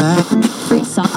Free 0.00 0.82
socks. 0.82 1.12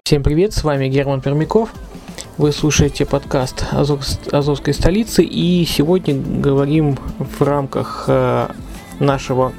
Всем 0.05 0.23
привет, 0.23 0.54
с 0.54 0.63
вами 0.63 0.88
Герман 0.88 1.19
Пермяков. 1.19 1.73
Вы 2.38 2.51
слушаете 2.51 3.04
подкаст 3.07 3.65
Азов- 3.71 4.31
Азовской 4.31 4.71
столицы 4.71 5.23
и 5.23 5.65
сегодня 5.65 6.13
говорим 6.13 6.95
в 7.17 7.41
рамках 7.41 8.04
э, 8.07 8.50
нашего 9.00 9.54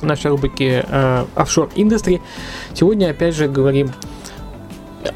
нашей 0.00 0.30
рубрики 0.30 0.84
э, 0.86 1.24
Offshore 1.34 1.74
Industry. 1.74 2.20
Сегодня 2.72 3.10
опять 3.10 3.34
же 3.34 3.48
говорим 3.48 3.90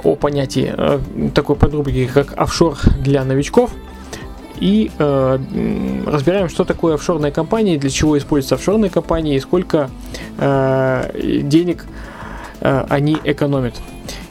о 0.02 0.16
понятии 0.16 0.74
э, 0.76 0.98
такой 1.36 1.54
подрубрики, 1.54 2.10
как 2.12 2.36
офшор 2.36 2.78
для 2.98 3.22
новичков. 3.22 3.70
И 4.58 4.90
разбираем, 4.98 6.50
что 6.50 6.64
такое 6.64 6.96
офшорная 6.96 7.30
компания, 7.30 7.78
для 7.78 7.88
чего 7.88 8.18
используются 8.18 8.56
офшорные 8.56 8.90
компании 8.90 9.36
и 9.36 9.40
сколько 9.40 9.88
денег 10.36 11.86
они 12.60 13.16
экономят. 13.24 13.76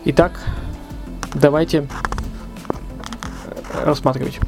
Итак, 0.06 0.40
давайте 1.34 1.88
э, 2.68 3.86
рассматривать. 3.86 4.40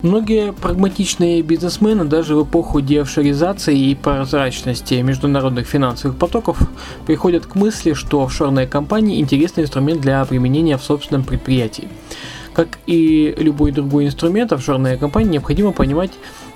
Многие 0.00 0.52
прагматичные 0.52 1.42
бизнесмены 1.42 2.04
даже 2.04 2.36
в 2.36 2.44
эпоху 2.44 2.80
деофшоризации 2.80 3.76
и 3.76 3.94
прозрачности 3.96 4.94
международных 4.94 5.66
финансовых 5.66 6.16
потоков 6.16 6.60
приходят 7.04 7.46
к 7.46 7.56
мысли, 7.56 7.94
что 7.94 8.22
офшорные 8.22 8.68
компании– 8.68 9.20
интересный 9.20 9.64
инструмент 9.64 10.00
для 10.00 10.24
применения 10.24 10.78
в 10.78 10.84
собственном 10.84 11.24
предприятии. 11.24 11.88
Как 12.54 12.78
и 12.86 13.34
любой 13.38 13.72
другой 13.72 14.06
инструмент, 14.06 14.52
офшорные 14.52 14.98
компании 14.98 15.30
необходимо 15.30 15.72
понимать 15.72 16.12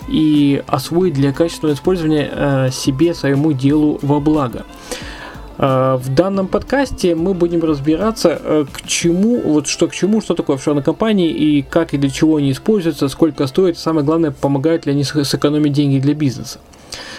и 0.08 0.62
освоить 0.68 1.14
для 1.14 1.32
качественного 1.32 1.74
использования 1.74 2.30
э, 2.32 2.70
себе, 2.70 3.12
своему 3.12 3.52
делу 3.52 3.98
во 4.02 4.20
благо. 4.20 4.64
Э, 5.58 5.98
В 6.00 6.14
данном 6.14 6.48
подкасте 6.48 7.14
мы 7.14 7.34
будем 7.34 7.62
разбираться, 7.62 8.38
э, 8.42 8.64
к 8.72 8.86
чему, 8.86 9.40
вот 9.40 9.66
что 9.66 9.88
к 9.88 9.94
чему, 9.94 10.20
что 10.20 10.34
такое 10.34 10.56
офшорные 10.56 10.82
компании 10.82 11.30
и 11.30 11.62
как 11.62 11.94
и 11.94 11.98
для 11.98 12.10
чего 12.10 12.36
они 12.36 12.52
используются, 12.52 13.08
сколько 13.08 13.46
стоит, 13.46 13.78
самое 13.78 14.04
главное, 14.04 14.30
помогают 14.30 14.86
ли 14.86 14.92
они 14.92 15.04
сэкономить 15.04 15.72
деньги 15.72 15.98
для 15.98 16.14
бизнеса. 16.14 16.58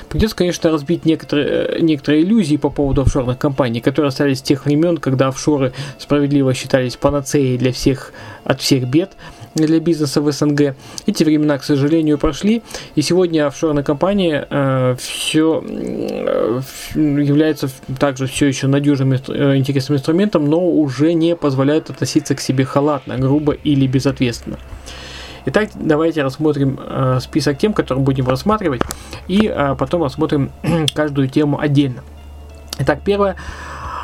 Придется, 0.09 0.35
конечно, 0.35 0.69
разбить 0.71 1.05
некоторые, 1.05 1.47
э, 1.47 1.79
некоторые 1.81 2.23
иллюзии 2.23 2.57
по 2.57 2.69
поводу 2.69 3.01
офшорных 3.01 3.37
компаний, 3.37 3.81
которые 3.81 4.09
остались 4.09 4.39
с 4.39 4.41
тех 4.41 4.65
времен, 4.65 4.97
когда 4.97 5.27
офшоры 5.27 5.73
справедливо 5.97 6.53
считались 6.53 6.95
панацеей 6.95 7.57
для 7.57 7.71
всех, 7.71 8.13
от 8.43 8.61
всех 8.61 8.87
бед 8.87 9.11
для 9.55 9.79
бизнеса 9.79 10.21
в 10.21 10.31
СНГ. 10.31 10.75
Эти 11.05 11.23
времена, 11.23 11.57
к 11.57 11.63
сожалению, 11.63 12.17
прошли, 12.17 12.63
и 12.95 13.01
сегодня 13.01 13.47
офшорная 13.47 13.83
компания 13.83 14.47
все 14.97 15.63
является 16.95 17.69
также 17.99 18.27
все 18.27 18.47
еще 18.47 18.67
надежным 18.67 19.13
э, 19.13 19.57
интересным 19.57 19.97
инструментом, 19.97 20.49
но 20.49 20.59
уже 20.59 21.13
не 21.13 21.35
позволяет 21.35 21.89
относиться 21.89 22.35
к 22.35 22.41
себе 22.41 22.65
халатно, 22.65 23.17
грубо 23.17 23.53
или 23.53 23.87
безответственно. 23.87 24.57
Итак, 25.45 25.69
давайте 25.75 26.23
рассмотрим 26.23 26.79
э, 26.81 27.19
список 27.21 27.57
тем, 27.57 27.73
которые 27.73 28.03
будем 28.03 28.27
рассматривать, 28.27 28.81
и 29.27 29.47
э, 29.47 29.75
потом 29.77 30.03
рассмотрим 30.03 30.51
каждую 30.95 31.27
тему 31.27 31.59
отдельно. 31.59 32.01
Итак, 32.79 33.01
первое. 33.03 33.35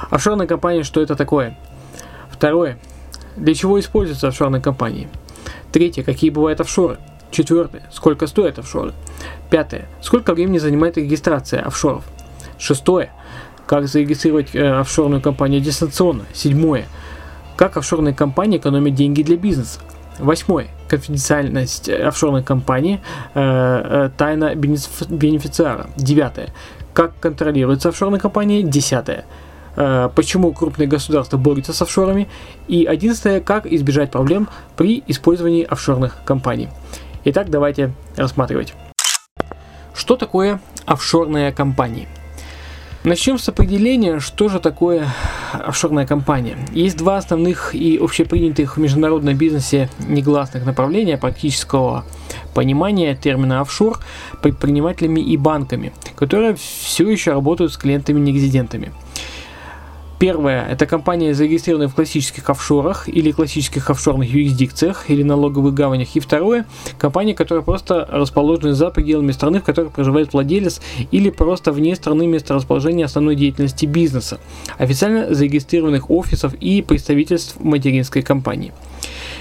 Офшорная 0.09 0.47
компания, 0.47 0.83
что 0.83 1.01
это 1.01 1.15
такое? 1.15 1.57
Второе. 2.29 2.77
Для 3.35 3.53
чего 3.53 3.79
используются 3.79 4.27
офшорные 4.27 4.61
компании? 4.61 5.07
Третье. 5.72 6.03
Какие 6.03 6.30
бывают 6.30 6.59
офшоры? 6.62 6.97
Четвертое. 7.31 7.84
Сколько 7.91 8.28
стоят 8.28 8.59
офшоры? 8.59 8.94
Пятое. 9.50 9.88
Сколько 10.02 10.34
времени 10.34 10.57
занимает 10.57 10.97
регистрация 10.97 11.62
офшоров? 11.62 12.03
Шестое. 12.57 13.12
Как 13.68 13.88
зарегистрировать 13.88 14.56
э, 14.56 14.68
офшорную 14.68 15.22
компанию 15.22 15.62
дистанционно? 15.62 16.24
Седьмое. 16.34 16.85
Как 17.56 17.78
офшорные 17.78 18.16
компании 18.16 18.57
экономят 18.57 18.96
деньги 18.96 19.22
для 19.22 19.38
бизнеса? 19.38 19.80
Восьмое. 20.18 20.68
Конфиденциальность 20.88 21.88
э, 21.88 22.03
офшорной 22.03 22.44
компании, 22.44 23.00
э, 23.36 23.40
э, 23.40 24.09
тайна 24.18 24.56
бенефи- 24.56 25.13
бенефициара. 25.13 25.88
Девятое. 25.96 26.50
Как 26.94 27.19
контролируется 27.19 27.90
офшорная 27.90 28.19
компания? 28.19 28.63
Десятое. 28.63 29.25
Э, 29.75 30.09
Почему 30.13 30.52
крупные 30.53 30.88
государства 30.88 31.38
борются 31.38 31.74
с 31.74 31.81
офшорами? 31.81 32.28
И 32.68 32.85
одиннадцатое. 32.85 33.41
Как 33.41 33.66
избежать 33.66 34.12
проблем 34.12 34.50
при 34.75 35.03
использовании 35.07 35.63
офшорных 35.63 36.18
компаний? 36.25 36.69
Итак, 37.25 37.50
давайте 37.50 37.94
рассматривать. 38.16 38.74
Что 39.94 40.16
такое 40.16 40.62
офшорные 40.85 41.52
компании? 41.52 42.07
Начнем 43.06 43.40
с 43.40 43.47
определения, 43.47 44.19
что 44.19 44.50
же 44.50 44.59
такое 44.59 45.07
офшорная 45.53 46.06
компания. 46.06 46.57
Есть 46.74 46.97
два 46.97 47.16
основных 47.16 47.74
и 47.74 47.97
общепринятых 47.97 48.75
в 48.75 48.80
международном 48.80 49.38
бизнесе 49.38 49.90
негласных 50.00 50.66
направления 50.66 51.18
практического 51.18 52.03
понимания 52.53 53.16
термина 53.16 53.62
офшор 53.62 54.00
предпринимателями 54.41 55.22
и 55.22 55.38
банками, 55.38 55.94
которые 56.18 56.56
все 56.56 57.09
еще 57.09 57.31
работают 57.31 57.72
с 57.72 57.78
клиентами-нерезидентами. 57.78 58.91
Первое– 60.19 60.68
это 60.69 60.85
компания, 60.85 61.34
зарегистрированная 61.34 61.88
в 61.88 61.96
классических 61.96 62.50
офшорах 62.50 63.07
или 63.07 63.31
классических 63.31 63.90
офшорных 63.90 64.30
юрисдикциях 64.30 65.09
или 65.09 65.24
налоговых 65.24 65.74
гаванях. 65.74 66.13
И 66.18 66.19
второе– 66.19 66.66
компания, 66.97 67.34
которая 67.34 67.63
просто 67.63 68.06
расположена 68.12 68.74
за 68.74 68.90
пределами 68.90 69.31
страны, 69.31 69.62
в 69.62 69.63
которой 69.63 69.90
проживает 69.90 70.34
владелец, 70.34 70.81
или 71.12 71.30
просто 71.30 71.72
вне 71.72 71.96
страны 71.96 72.28
места 72.28 72.53
расположения 72.53 73.06
основной 73.06 73.35
деятельности 73.35 73.85
бизнеса, 73.85 74.41
официально 74.78 75.34
зарегистрированных 75.34 76.12
офисов 76.12 76.53
и 76.56 76.81
представительств 76.81 77.56
материнской 77.62 78.22
компании. 78.22 78.74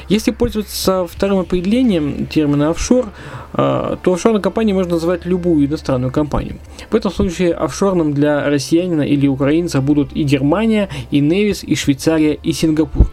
Если 0.09 0.31
пользоваться 0.31 1.07
вторым 1.07 1.41
определением 1.41 2.27
термина 2.27 2.71
офшор, 2.71 3.11
э, 3.53 3.97
то 4.03 4.13
офшорной 4.13 4.41
компанией 4.41 4.75
можно 4.75 4.95
назвать 4.95 5.27
любую 5.27 5.67
иностранную 5.67 6.11
компанию. 6.11 6.57
В 6.91 6.95
этом 6.95 7.13
случае 7.13 7.53
офшорным 7.53 8.15
для 8.15 8.49
россиянина 8.49 9.03
или 9.03 9.27
украинца 9.27 9.81
будут 9.81 10.13
и 10.15 10.23
Германия, 10.23 10.89
и 11.11 11.21
Невис, 11.21 11.63
и 11.63 11.75
Швейцария, 11.75 12.35
и 12.35 12.53
Сингапур. 12.53 13.11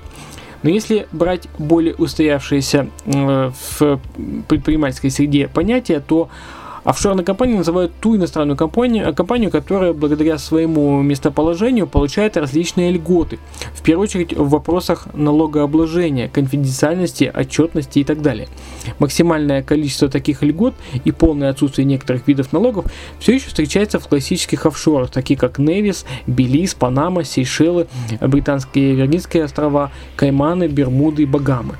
Но 0.63 0.69
если 0.69 1.07
брать 1.11 1.47
более 1.59 1.93
устоявшиеся 1.95 2.87
э, 3.05 3.51
в 3.79 3.99
предпринимательской 4.47 5.11
среде 5.11 5.47
понятия, 5.47 5.99
то 5.99 6.29
офшорной 6.85 7.25
компанией 7.25 7.57
называют 7.57 7.91
ту 7.99 8.15
иностранную 8.15 8.55
компанию, 8.55 9.13
компанию, 9.13 9.51
которая 9.51 9.91
благодаря 9.91 10.37
своему 10.37 11.01
местоположению 11.01 11.87
получает 11.87 12.37
различные 12.37 12.91
льготы. 12.91 13.39
В 13.73 13.81
первую 13.81 14.03
очередь 14.03 14.33
в 14.33 14.49
вопросах 14.49 15.07
налогообложения, 15.13 16.29
конфиденциальности, 16.29 17.29
отчетности 17.33 17.99
и 17.99 18.03
так 18.03 18.21
далее. 18.21 18.47
Максимальное 18.99 19.63
количество 19.63 20.07
таких 20.07 20.43
льгот 20.43 20.75
и 21.03 21.11
полное 21.11 21.49
отсутствие 21.49 21.85
некоторых 21.85 22.27
видов 22.27 22.53
налогов 22.53 22.85
все 23.19 23.33
еще 23.33 23.47
встречается 23.47 23.99
в 23.99 24.07
классических 24.07 24.65
офшорах, 24.65 25.09
такие 25.09 25.37
как 25.37 25.57
Невис, 25.57 26.05
Белиз, 26.27 26.75
Панама, 26.75 27.23
Сейшелы, 27.23 27.87
Британские 28.21 28.93
Виргинские 28.93 29.43
острова, 29.43 29.91
Кайманы, 30.15 30.67
Бермуды 30.67 31.23
и 31.23 31.25
Багамы. 31.25 31.75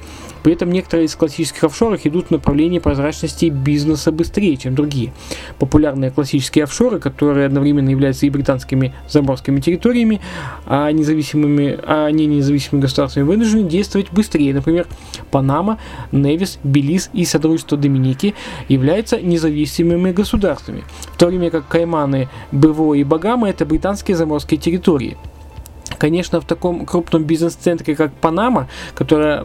При 0.45 0.53
этом 0.53 0.69
некоторые 0.69 1.07
из 1.07 1.15
классических 1.15 1.63
офшоров 1.63 2.05
идут 2.05 2.27
в 2.27 2.29
направлении 2.29 2.77
прозрачности 2.77 3.45
бизнеса 3.45 4.11
быстрее, 4.11 4.55
чем 4.57 4.75
другие. 4.75 5.11
Популярные 5.57 6.11
классические 6.11 6.65
офшоры, 6.65 6.99
которые 6.99 7.47
одновременно 7.47 7.89
являются 7.89 8.27
и 8.27 8.29
британскими 8.29 8.93
заморскими 9.09 9.59
территориями, 9.59 10.21
а, 10.67 10.91
независимыми, 10.91 11.79
а 11.81 12.11
не 12.11 12.27
независимыми 12.27 12.83
государствами, 12.83 13.23
вынуждены 13.23 13.67
действовать 13.67 14.11
быстрее. 14.11 14.53
Например, 14.53 14.85
Панама, 15.31 15.79
Невис, 16.11 16.59
Белиз 16.63 17.09
и 17.11 17.25
Содружество 17.25 17.75
Доминики 17.75 18.35
являются 18.69 19.19
независимыми 19.19 20.11
государствами, 20.11 20.83
в 21.11 21.17
то 21.17 21.25
время 21.25 21.49
как 21.49 21.67
Кайманы, 21.67 22.29
БВО 22.51 22.93
и 22.93 23.03
Багамы– 23.03 23.49
это 23.49 23.65
британские 23.65 24.15
заморские 24.15 24.59
территории. 24.59 25.17
Конечно, 25.97 26.39
в 26.39 26.45
таком 26.45 26.85
крупном 26.85 27.23
бизнес-центре, 27.23 27.95
как 27.95 28.13
Панама, 28.13 28.67
которая 28.93 29.43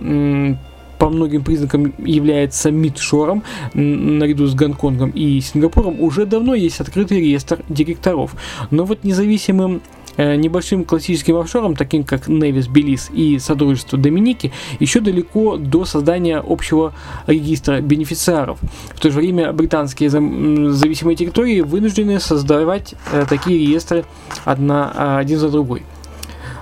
по 1.00 1.08
многим 1.08 1.42
признакам 1.42 1.92
является 1.98 2.70
мидшором 2.70 3.42
наряду 3.74 4.46
с 4.46 4.54
Гонконгом 4.54 5.10
и 5.10 5.40
Сингапуром, 5.40 6.00
уже 6.00 6.26
давно 6.26 6.54
есть 6.54 6.80
открытый 6.80 7.20
реестр 7.20 7.64
директоров. 7.68 8.36
Но 8.70 8.84
вот 8.84 9.02
независимым 9.02 9.80
Э, 10.16 10.36
небольшим 10.36 10.84
классическим 10.84 11.36
офшорам, 11.36 11.74
таким 11.76 12.04
как 12.04 12.28
Невис, 12.28 12.66
Белиз 12.66 13.10
и 13.10 13.38
Содружество 13.38 13.96
Доминики, 13.98 14.52
еще 14.78 15.00
далеко 15.00 15.56
до 15.56 15.86
создания 15.86 16.42
общего 16.46 16.92
регистра 17.26 17.80
бенефициаров. 17.80 18.58
В 18.94 19.00
то 19.00 19.10
же 19.10 19.18
время 19.18 19.52
британские 19.52 20.10
зависимые 20.10 21.16
территории 21.16 21.62
вынуждены 21.62 22.20
создавать 22.20 22.94
э, 23.12 23.24
такие 23.28 23.58
реестры 23.66 24.04
одна, 24.44 24.92
а, 24.94 25.18
один 25.18 25.38
за 25.38 25.48
другой 25.48 25.84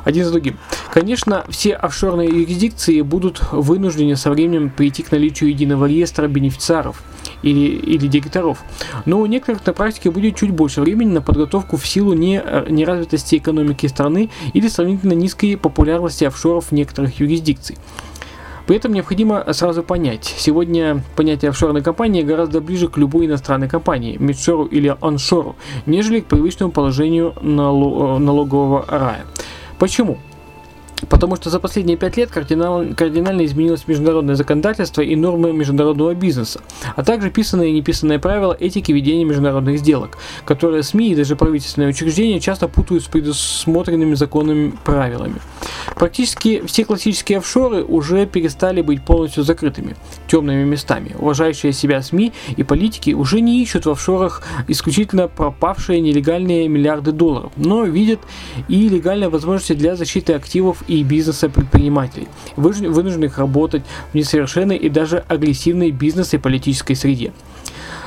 один 0.09 0.25
за 0.25 0.31
другим. 0.31 0.57
Конечно, 0.99 1.45
все 1.49 1.75
офшорные 1.75 2.29
юрисдикции 2.29 3.03
будут 3.03 3.41
вынуждены 3.53 4.17
со 4.17 4.33
временем 4.33 4.69
прийти 4.69 5.05
к 5.05 5.13
наличию 5.13 5.51
единого 5.51 5.87
реестра 5.87 6.27
бенефициаров– 6.27 7.05
или, 7.43 7.77
или 7.77 8.09
директоров. 8.09 8.65
Но 9.07 9.21
у 9.21 9.27
некоторых 9.27 9.65
на 9.65 9.73
практике 9.73 10.11
будет 10.11 10.35
чуть 10.35 10.51
больше 10.51 10.81
времени 10.81 11.13
на 11.13 11.23
подготовку 11.23 11.77
в 11.77 11.87
силу 11.87 12.15
не, 12.15 12.43
неразвитости 12.69 13.37
экономики 13.37 13.87
страны 13.87 14.31
или 14.55 14.67
сравнительно 14.67 15.13
низкой 15.13 15.57
популярности 15.57 16.25
офшоров 16.25 16.73
некоторых 16.73 17.21
юрисдикций. 17.21 17.77
При 18.67 18.75
этом 18.75 18.93
необходимо 18.93 19.47
сразу 19.53 19.85
понять, 19.85 20.35
сегодня 20.37 21.05
понятие 21.15 21.51
офшорной 21.51 21.83
компании 21.83 22.23
гораздо 22.23 22.61
ближе 22.61 22.89
к 22.89 22.99
любой 22.99 23.27
иностранной 23.27 23.69
компании, 23.69 24.17
мидшору 24.19 24.65
или 24.65 24.97
оншору, 25.01 25.55
нежели 25.87 26.19
к 26.19 26.27
привычному 26.27 26.73
положению 26.73 27.35
налогового 27.41 28.85
рая. 28.89 29.25
Почему? 29.79 30.19
Потому 31.09 31.37
что 31.37 31.51
за 31.51 31.61
последние 31.61 31.97
пять 31.97 32.17
лет 32.17 32.31
кардинал, 32.31 32.85
кардинально 32.97 33.45
изменилось 33.45 33.87
международное 33.87 34.35
законодательство 34.35 35.01
и 35.03 35.15
нормы 35.17 35.53
международного 35.53 36.15
бизнеса, 36.15 36.61
а 36.97 37.05
также 37.05 37.31
писанные 37.31 37.71
и 37.71 37.73
неписанные 37.73 38.19
правила 38.19 38.57
этики 38.59 38.93
ведения 38.93 39.25
международных 39.25 39.79
сделок, 39.79 40.19
которые 40.45 40.83
СМИ 40.83 41.13
и 41.13 41.15
даже 41.15 41.37
правительственные 41.37 41.91
учреждения 41.91 42.41
часто 42.41 42.69
путают 42.69 43.05
с 43.05 43.07
предусмотренными 43.07 44.15
законными 44.15 44.73
правилами. 44.85 45.37
Практически 45.95 46.65
все 46.67 46.85
классические 46.85 47.39
офшоры 47.39 47.85
уже 47.85 48.27
перестали 48.27 48.83
быть 48.83 49.05
полностью 49.05 49.45
закрытыми, 49.45 49.97
темными 50.27 50.65
местами. 50.65 51.15
Уважающие 51.19 51.73
себя 51.73 52.03
СМИ 52.03 52.33
и 52.57 52.63
политики 52.63 53.11
уже 53.11 53.41
не 53.41 53.63
ищут 53.63 53.87
в 53.87 53.91
офшорах 53.91 54.43
исключительно 54.67 55.29
пропавшие 55.29 56.01
нелегальные 56.01 56.69
миллиарды 56.69 57.13
долларов, 57.13 57.53
но 57.57 57.85
видят 57.85 58.21
и 58.69 58.89
легальные 58.89 59.29
возможности 59.29 59.73
для 59.73 59.97
защиты 59.97 60.33
активов 60.33 60.83
и 60.89 61.05
бизнеса 61.05 61.49
предпринимателей, 61.49 62.29
вынужденных 62.57 63.39
работать 63.39 63.83
в 64.13 64.15
несовершенной 64.15 64.77
и 64.77 64.89
даже 64.89 65.25
агрессивной 65.29 65.91
бизнес 65.91 66.35
и 66.35 66.39
политической 66.39 66.95
среде. 66.95 67.33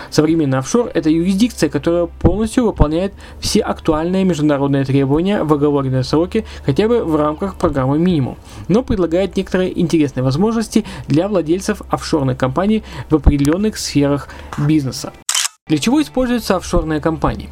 Современный 0.09 0.57
офшор– 0.57 0.91
это 0.93 1.09
юрисдикция, 1.09 1.69
которая 1.69 2.05
полностью 2.05 2.65
выполняет 2.65 3.13
все 3.39 3.61
актуальные 3.61 4.25
международные 4.25 4.83
требования 4.83 5.43
в 5.43 5.53
оговоренные 5.53 6.03
сроки, 6.03 6.45
хотя 6.65 6.89
бы 6.89 7.05
в 7.05 7.15
рамках 7.15 7.55
программы 7.55 7.97
минимум, 7.97 8.37
но 8.67 8.83
предлагает 8.83 9.37
некоторые 9.37 9.79
интересные 9.79 10.23
возможности 10.23 10.83
для 11.07 11.29
владельцев 11.29 11.81
офшорной 11.89 12.35
компании 12.35 12.83
в 13.09 13.15
определенных 13.15 13.77
сферах 13.77 14.27
бизнеса. 14.57 15.13
Для 15.67 15.77
чего 15.77 16.01
используются 16.01 16.57
офшорные 16.57 16.99
компании? 16.99 17.49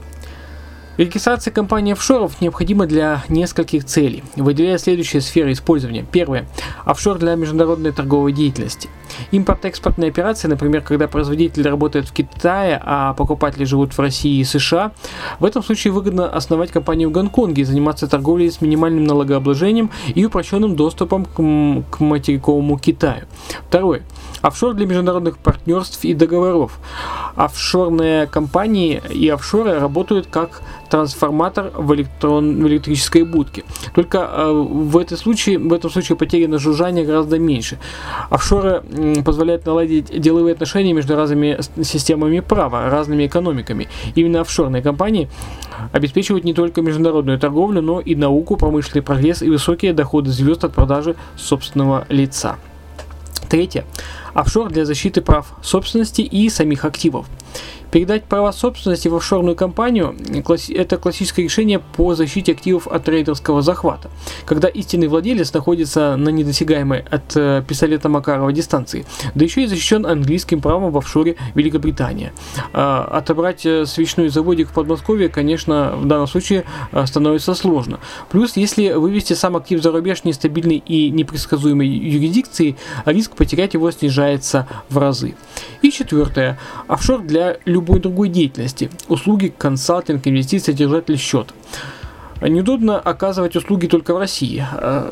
Регистрация 1.00 1.54
компании 1.54 1.94
офшоров 1.94 2.42
необходима 2.42 2.86
для 2.86 3.24
нескольких 3.30 3.86
целей, 3.86 4.22
выделяя 4.36 4.78
следующие 4.78 5.22
сферы 5.22 5.54
использования. 5.54 6.06
Первое. 6.12 6.46
Офшор 6.84 7.18
для 7.20 7.36
международной 7.36 7.94
торговой 7.94 8.34
деятельности. 8.34 8.90
Импорт-экспортные 9.32 10.10
операции, 10.10 10.50
например, 10.50 10.82
когда 10.82 11.08
производитель 11.08 11.64
работает 11.64 12.10
в 12.10 12.12
Китае, 12.12 12.82
а 12.84 13.14
покупатели 13.14 13.64
живут 13.64 13.94
в 13.94 14.00
России 14.00 14.42
и 14.42 14.44
США, 14.44 14.92
в 15.40 15.46
этом 15.46 15.64
случае 15.64 15.94
выгодно 15.94 16.30
основать 16.30 16.70
компанию 16.70 17.08
в 17.08 17.14
Гонконге 17.14 17.62
и 17.62 17.66
заниматься 17.66 18.10
торговлей 18.10 18.52
с 18.52 18.60
минимальным 18.60 19.06
налогообложением 19.06 19.92
и 20.14 20.26
упрощенным 20.26 20.76
доступом 20.76 21.24
к, 21.24 21.96
к 21.96 22.00
материковому 22.02 22.78
Китаю. 22.78 23.24
Второе. 23.70 24.04
Офшор 24.42 24.74
для 24.74 24.86
международных 24.86 25.38
партнерств 25.38 26.04
и 26.06 26.14
договоров. 26.14 26.80
Офшорные 27.36 28.28
компании 28.28 29.02
и 29.10 29.28
офшоры 29.30 29.80
работают 29.80 30.28
как 30.28 30.62
трансформатор 30.90 31.72
в, 31.76 31.94
электрон, 31.94 32.64
в 32.64 32.68
электрической 32.68 33.24
будке. 33.24 33.64
Только 33.94 34.18
э, 34.18 34.52
в, 34.52 34.98
этом 34.98 35.18
случае, 35.18 35.60
в 35.60 35.74
этом 35.74 35.90
случае 35.92 36.18
потери 36.18 36.46
на 36.46 36.58
жужжание 36.58 37.06
гораздо 37.06 37.38
меньше. 37.38 37.78
Офшоры 38.30 38.82
э, 38.90 39.24
позволяют 39.24 39.66
наладить 39.66 40.20
деловые 40.20 40.54
отношения 40.54 40.94
между 40.94 41.16
разными 41.16 41.60
системами 41.84 42.40
права, 42.40 42.90
разными 42.90 43.28
экономиками. 43.28 43.88
Именно 44.16 44.42
офшорные 44.42 44.82
компании 44.82 45.30
обеспечивают 45.92 46.46
не 46.46 46.54
только 46.54 46.82
международную 46.82 47.40
торговлю, 47.40 47.82
но 47.82 48.00
и 48.00 48.16
науку, 48.16 48.58
промышленный 48.58 49.02
прогресс 49.02 49.42
и 49.42 49.50
высокие 49.50 49.94
доходы 49.94 50.32
звезд 50.32 50.64
от 50.64 50.74
продажи 50.74 51.16
собственного 51.36 52.06
лица. 52.10 52.58
Третье. 53.50 53.84
Офшор 54.36 54.70
для 54.70 54.86
защиты 54.86 55.22
прав 55.22 55.48
собственности 55.64 56.22
и 56.22 56.50
самих 56.50 56.86
активов. 56.86 57.26
Передать 57.92 58.26
права 58.26 58.52
собственности 58.52 59.08
в 59.08 59.16
офшорную 59.16 59.56
компанию– 59.56 60.16
это 60.70 60.98
классическое 60.98 61.46
решение 61.46 61.80
по 61.80 62.14
защите 62.14 62.52
активов 62.52 62.88
от 62.88 63.04
трейдерского 63.04 63.64
захвата, 63.64 64.12
когда 64.46 64.68
истинный 64.68 65.08
владелец 65.08 65.52
находится 65.54 66.16
на 66.16 66.30
недосягаемой 66.30 67.00
от 67.00 67.36
э, 67.36 67.64
пистолета 67.68 68.08
Макарова 68.08 68.54
дистанции, 68.54 69.06
да 69.34 69.44
еще 69.44 69.64
и 69.64 69.68
защищен 69.68 70.06
английским 70.06 70.62
правом 70.62 70.92
в 70.92 70.98
офшоре 70.98 71.36
Великобритания. 71.56 72.32
А, 72.74 73.06
отобрать 73.12 73.66
э, 73.66 73.88
свечной 73.88 74.30
заводик 74.30 74.70
в 74.70 74.74
Подмосковье, 74.74 75.30
конечно, 75.30 75.96
в 75.96 76.06
данном 76.06 76.28
случае 76.28 76.66
э, 76.92 77.06
становится 77.08 77.56
сложно. 77.56 78.00
Плюс, 78.30 78.56
если 78.56 78.92
вывести 78.92 79.34
сам 79.34 79.56
актив 79.56 79.82
за 79.82 79.92
рубеж 79.92 80.24
нестабильной 80.26 80.78
и 80.78 81.10
непредсказуемой 81.10 81.88
юрисдикции, 81.88 82.76
риск 83.06 83.36
потерять 83.36 83.74
его 83.74 83.90
снижается 83.90 84.68
в 84.90 85.00
разы. 85.00 85.34
И 85.82 85.92
четвертое. 85.92 86.60
Офшор 86.88 87.22
для 87.22 87.58
любой 87.80 88.00
другой 88.00 88.30
деятельности. 88.30 88.90
Услуги, 89.08 89.54
консалтинг, 89.58 90.28
инвестиции, 90.28 90.74
держатель 90.74 91.18
счет. 91.18 91.54
Неудобно 92.42 93.00
оказывать 93.00 93.56
услуги 93.56 93.88
только 93.88 94.14
в 94.14 94.18
России. 94.18 94.66
Э, 94.72 95.12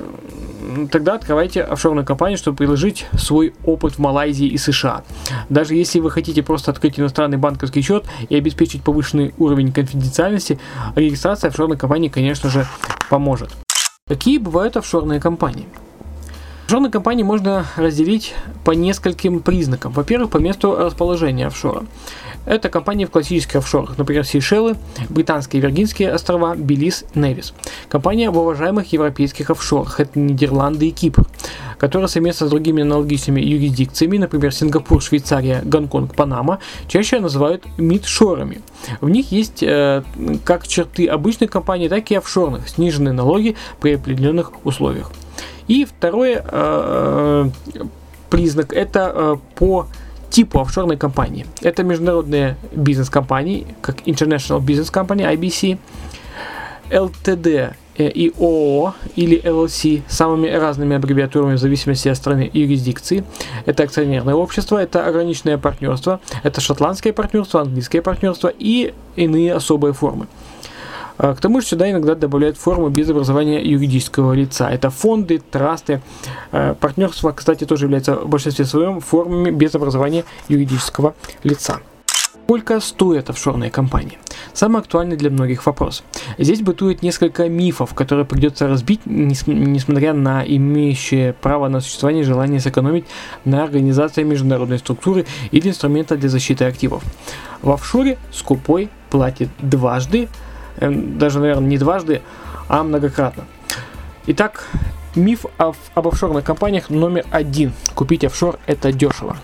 тогда 0.91 1.15
открывайте 1.15 1.61
офшорную 1.61 2.05
компанию, 2.05 2.37
чтобы 2.37 2.57
приложить 2.57 3.05
свой 3.17 3.53
опыт 3.65 3.93
в 3.93 3.99
Малайзии 3.99 4.47
и 4.47 4.57
США. 4.57 5.03
Даже 5.49 5.75
если 5.75 5.99
вы 5.99 6.09
хотите 6.09 6.41
просто 6.41 6.71
открыть 6.71 6.99
иностранный 6.99 7.37
банковский 7.37 7.81
счет 7.81 8.05
и 8.29 8.35
обеспечить 8.35 8.81
повышенный 8.81 9.33
уровень 9.37 9.73
конфиденциальности, 9.73 10.57
регистрация 10.95 11.49
офшорной 11.49 11.77
компании, 11.77 12.07
конечно 12.07 12.49
же, 12.49 12.65
поможет. 13.09 13.49
Какие 14.07 14.37
бывают 14.37 14.77
офшорные 14.77 15.19
компании? 15.19 15.67
Офшорные 16.67 16.91
компании 16.91 17.23
можно 17.23 17.65
разделить 17.77 18.33
по 18.65 18.71
нескольким 18.71 19.39
признакам. 19.39 19.93
Во-первых, 19.93 20.31
по 20.31 20.37
месту 20.37 20.75
расположения 20.75 21.47
офшора. 21.47 21.85
Это 22.47 22.69
компании 22.69 23.03
в 23.03 23.11
классических 23.11 23.57
офшорах, 23.57 23.97
например, 23.97 24.23
Сейшелы, 24.25 24.77
Британские 25.09 25.61
Виргинские 25.61 26.13
острова, 26.13 26.55
Белиз, 26.55 27.03
Невис. 27.13 27.53
Компания 27.89 28.29
в 28.29 28.37
уважаемых 28.37 28.93
европейских 28.93 29.49
офшорах, 29.49 29.99
это 29.99 30.17
Нидерланды 30.17 30.87
и 30.87 30.91
Кипр, 30.91 31.25
которые 31.77 32.07
совместно 32.07 32.47
с 32.47 32.49
другими 32.49 32.83
аналогичными 32.83 33.41
юрисдикциями, 33.41 34.17
например, 34.17 34.53
Сингапур, 34.53 35.01
Швейцария, 35.01 35.61
Гонконг, 35.65 36.15
Панама, 36.15 36.59
чаще 36.87 37.19
называют 37.19 37.65
мидшорами. 37.77 38.61
В 39.01 39.09
них 39.09 39.33
есть 39.33 39.61
э, 39.61 40.03
как 40.45 40.69
черты 40.69 41.05
обычных 41.07 41.51
компаний, 41.51 41.89
так 41.89 42.09
и 42.11 42.15
офшорных, 42.15 42.69
сниженные 42.69 43.11
налоги 43.11 43.57
при 43.81 43.95
определенных 43.95 44.65
условиях. 44.65 45.11
И 45.67 45.83
второй 45.83 46.37
э, 46.41 47.49
признак 48.29 48.71
это 48.71 49.11
э, 49.13 49.35
по 49.55 49.87
типу 50.29 50.59
офшорной 50.59 50.97
компании. 50.97 51.45
Это 51.61 51.83
международные 51.83 52.57
бизнес-компании, 52.71 53.67
как 53.81 54.01
International 54.07 54.59
Business 54.59 54.91
Company, 54.91 55.33
IBC, 55.35 55.77
LTD 56.89 57.73
э, 57.97 58.09
и 58.09 58.33
ООО 58.37 58.93
или 59.15 59.41
LLC 59.43 60.01
самыми 60.07 60.47
разными 60.49 60.95
аббревиатурами 60.95 61.55
в 61.55 61.59
зависимости 61.59 62.07
от 62.07 62.17
страны 62.17 62.49
и 62.51 62.59
юрисдикции. 62.61 63.23
Это 63.65 63.83
акционерное 63.83 64.35
общество, 64.35 64.77
это 64.77 65.05
ограниченное 65.05 65.57
партнерство, 65.57 66.19
это 66.43 66.61
шотландское 66.61 67.13
партнерство, 67.13 67.61
английское 67.61 68.01
партнерство 68.01 68.51
и 68.57 68.93
иные 69.15 69.53
особые 69.53 69.93
формы. 69.93 70.27
А, 71.17 71.33
к 71.35 71.41
тому 71.41 71.61
же 71.61 71.67
сюда 71.67 71.89
иногда 71.89 72.15
добавляют 72.15 72.57
форму 72.57 72.89
без 72.89 73.09
образования 73.09 73.63
юридического 73.63 74.33
лица. 74.33 74.69
Это 74.69 74.89
фонды, 74.89 75.39
трасты. 75.39 76.01
А, 76.51 76.75
партнерство, 76.75 77.31
кстати, 77.31 77.65
тоже 77.65 77.85
является 77.85 78.15
в 78.15 78.29
большинстве 78.29 78.65
своем 78.65 78.99
формами 78.99 79.51
без 79.51 79.75
образования 79.75 80.25
юридического 80.47 81.15
лица. 81.43 81.79
Сколько 82.45 82.79
стоят 82.79 83.29
офшорные 83.29 83.69
компании? 83.69 84.17
Самый 84.53 84.79
актуальный 84.79 85.17
для 85.17 85.29
многих 85.29 85.65
вопрос. 85.65 86.03
Здесь 86.37 86.61
бытует 86.61 87.01
несколько 87.01 87.49
мифов, 87.49 87.93
которые 87.93 88.25
придется 88.25 88.69
разбить, 88.69 89.01
несмотря 89.05 90.13
на 90.13 90.45
имеющее 90.47 91.33
право 91.33 91.67
на 91.67 91.81
существование 91.81 92.23
желание 92.23 92.61
сэкономить 92.61 93.05
на 93.43 93.63
организации 93.63 94.23
международной 94.23 94.79
структуры 94.79 95.25
или 95.51 95.67
инструмента 95.67 96.15
для 96.15 96.29
защиты 96.29 96.63
активов. 96.63 97.03
В 97.61 97.69
офшоре 97.69 98.17
скупой 98.31 98.89
платит 99.09 99.49
дважды, 99.59 100.29
даже, 100.79 101.39
наверное, 101.39 101.67
не 101.67 101.77
дважды, 101.77 102.21
а 102.67 102.83
многократно. 102.83 103.43
Итак, 104.27 104.67
миф 105.15 105.45
об, 105.57 105.75
об 105.93 106.07
офшорных 106.07 106.43
компаниях 106.43 106.89
номер 106.89 107.25
один. 107.31 107.73
Купить 107.95 108.23
офшор 108.23 108.59
это 108.65 108.91
дешево. 108.91 109.37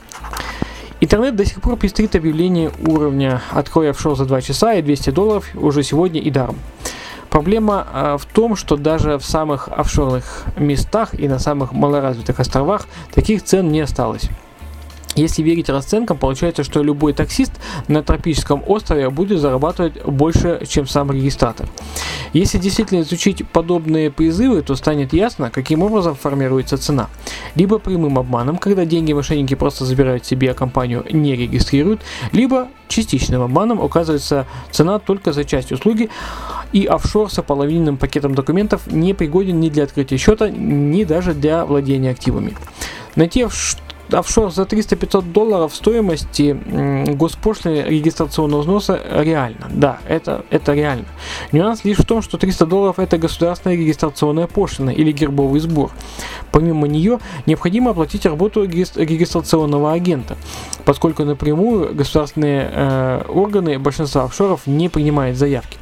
Интернет 1.00 1.36
до 1.36 1.46
сих 1.46 1.62
пор 1.62 1.78
пестрит 1.78 2.16
объявление 2.16 2.72
уровня 2.88 3.42
«Открой 3.52 3.90
офшор 3.90 4.16
за 4.16 4.26
2 4.26 4.42
часа» 4.42 4.74
и 4.74 4.82
200 4.82 5.10
долларов 5.10 5.46
уже 5.54 5.84
сегодня 5.84 6.22
и 6.22 6.30
даром. 6.30 6.58
Проблема 7.30 7.88
э, 7.92 8.18
в 8.18 8.26
том, 8.26 8.56
что 8.56 8.78
даже 8.78 9.18
в 9.18 9.26
самых 9.26 9.68
офшорных 9.68 10.46
местах 10.56 11.14
и 11.14 11.28
на 11.28 11.40
самых 11.40 11.72
малоразвитых 11.74 12.40
островах 12.40 12.88
таких 13.14 13.44
цен 13.44 13.72
не 13.72 13.82
осталось. 13.82 14.30
Если 15.16 15.44
верить 15.44 15.70
расценкам, 15.70 16.18
получается, 16.18 16.64
что 16.64 16.82
любой 16.82 17.14
таксист 17.14 17.52
на 17.88 18.02
тропическом 18.04 18.64
острове 18.66 19.10
будет 19.10 19.40
зарабатывать 19.40 20.04
больше, 20.06 20.62
чем 20.68 20.88
сам 20.88 21.12
регистратор. 21.12 21.68
Если 22.34 22.58
действительно 22.58 23.02
изучить 23.02 23.48
подобные 23.48 24.10
призывы, 24.10 24.64
то 24.64 24.76
станет 24.76 25.14
ясно, 25.14 25.52
каким 25.52 25.84
образом 25.84 26.16
формируется 26.16 26.80
цена. 26.80 27.10
Либо 27.54 27.78
прямым 27.78 28.18
обманом, 28.18 28.58
когда 28.58 28.86
деньги 28.86 29.14
мошенники 29.14 29.54
просто 29.54 29.86
забирают 29.86 30.26
себе, 30.26 30.52
а 30.52 30.54
компанию 30.56 31.06
не 31.12 31.36
регистрируют, 31.36 32.02
либо 32.32 32.70
частичным 32.88 33.44
обманом 33.44 33.80
указывается 33.80 34.48
цена 34.72 34.98
только 34.98 35.32
за 35.32 35.46
часть 35.46 35.72
услуги, 35.72 36.10
и 36.72 36.86
офшор 36.86 37.32
с 37.32 37.38
ополовиненным 37.38 37.98
пакетом 37.98 38.34
документов 38.34 38.88
не 38.88 39.14
пригоден 39.14 39.60
ни 39.60 39.70
для 39.70 39.84
открытия 39.84 40.18
счета, 40.18 40.50
ни 40.50 41.04
даже 41.04 41.36
для 41.36 41.66
владения 41.66 42.10
активами. 42.10 42.56
Найти 43.16 43.46
офшор 44.14 44.52
за 44.52 44.64
300-500 44.64 45.32
долларов 45.32 45.76
стоимости 45.76 46.58
госпошлины 47.16 47.84
регистрационного 47.88 48.62
взноса 48.62 49.00
реально. 49.12 49.70
Да, 49.70 50.00
это, 50.08 50.46
это 50.50 50.74
реально. 50.74 51.06
Нюанс 51.52 51.84
лишь 51.84 51.98
в 51.98 52.06
том, 52.06 52.22
что 52.22 52.38
300 52.38 52.66
долларов 52.66 53.00
это 53.00 53.18
государственная 53.18 53.78
регистрационная 53.78 54.48
пошлина 54.48 54.90
или 54.90 55.12
гербовый 55.12 55.60
сбор. 55.60 55.92
Помимо 56.52 56.88
нее 56.88 57.20
необходимо 57.46 57.92
оплатить 57.92 58.26
работу 58.26 58.64
регистрационного 58.64 59.94
агента, 59.94 60.38
поскольку 60.86 61.24
напрямую 61.24 61.94
государственные 61.96 62.70
э, 62.74 63.22
органы 63.28 63.80
большинства 63.80 64.24
офшоров 64.24 64.68
не 64.68 64.90
принимают 64.90 65.38
заявки. 65.38 65.78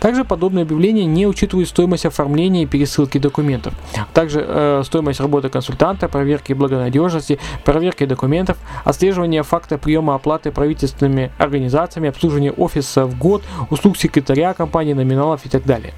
Также 0.00 0.24
подобные 0.24 0.62
объявления 0.64 1.06
не 1.06 1.26
учитывают 1.26 1.68
стоимость 1.68 2.06
оформления 2.06 2.64
и 2.64 2.66
пересылки 2.66 3.18
документов. 3.18 3.74
Также 4.12 4.44
э, 4.46 4.82
стоимость 4.84 5.20
работы 5.20 5.48
консультанта, 5.48 6.08
проверки 6.08 6.52
благонадежности, 6.52 7.38
проверки 7.74 8.06
документов, 8.06 8.56
отслеживание 8.84 9.42
факта 9.42 9.78
приема 9.78 10.14
оплаты 10.14 10.52
правительственными 10.52 11.32
организациями, 11.38 12.08
обслуживание 12.08 12.52
офиса 12.52 13.04
в 13.04 13.18
год, 13.18 13.42
услуг 13.68 13.96
секретаря 13.96 14.54
компании, 14.54 14.92
номиналов 14.92 15.44
и 15.44 15.48
так 15.48 15.64
далее. 15.64 15.92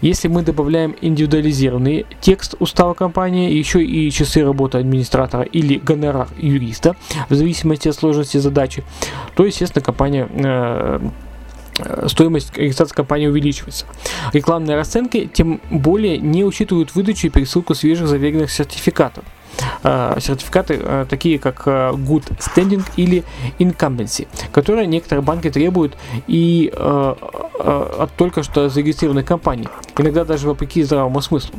Если 0.00 0.26
мы 0.26 0.42
добавляем 0.42 0.96
индивидуализированный 1.00 2.06
текст 2.20 2.56
устава 2.58 2.94
компании, 2.94 3.52
еще 3.52 3.84
и 3.84 4.10
часы 4.10 4.44
работы 4.44 4.78
администратора 4.78 5.44
или 5.44 5.76
гонорар 5.78 6.26
юриста, 6.38 6.96
в 7.28 7.34
зависимости 7.36 7.86
от 7.88 7.94
сложности 7.94 8.38
задачи, 8.38 8.82
то, 9.36 9.46
естественно, 9.46 9.84
компания 9.84 10.28
э, 10.28 11.08
Э, 11.78 12.06
стоимость 12.08 12.56
регистрации 12.56 12.94
компании 12.94 13.26
увеличивается. 13.26 13.86
Рекламные 14.32 14.76
расценки 14.76 15.28
тем 15.32 15.60
более 15.70 16.18
не 16.18 16.44
учитывают 16.44 16.94
выдачу 16.94 17.26
и 17.26 17.30
пересылку 17.30 17.74
свежих 17.74 18.08
заверенных 18.08 18.50
сертификатов. 18.50 19.24
Э, 19.82 20.16
сертификаты 20.20 20.80
э, 20.82 21.06
такие 21.08 21.38
как 21.38 21.66
Good 21.66 22.38
Standing 22.38 22.84
или 22.96 23.24
Incumbency, 23.58 24.26
которые 24.52 24.86
некоторые 24.86 25.22
банки 25.22 25.50
требуют 25.50 25.96
и 26.26 26.72
от 27.58 28.10
только 28.16 28.42
что 28.42 28.68
зарегистрированной 28.68 29.24
компании, 29.24 29.68
иногда 29.96 30.24
даже 30.24 30.46
вопреки 30.46 30.82
здравому 30.82 31.20
смыслу. 31.22 31.54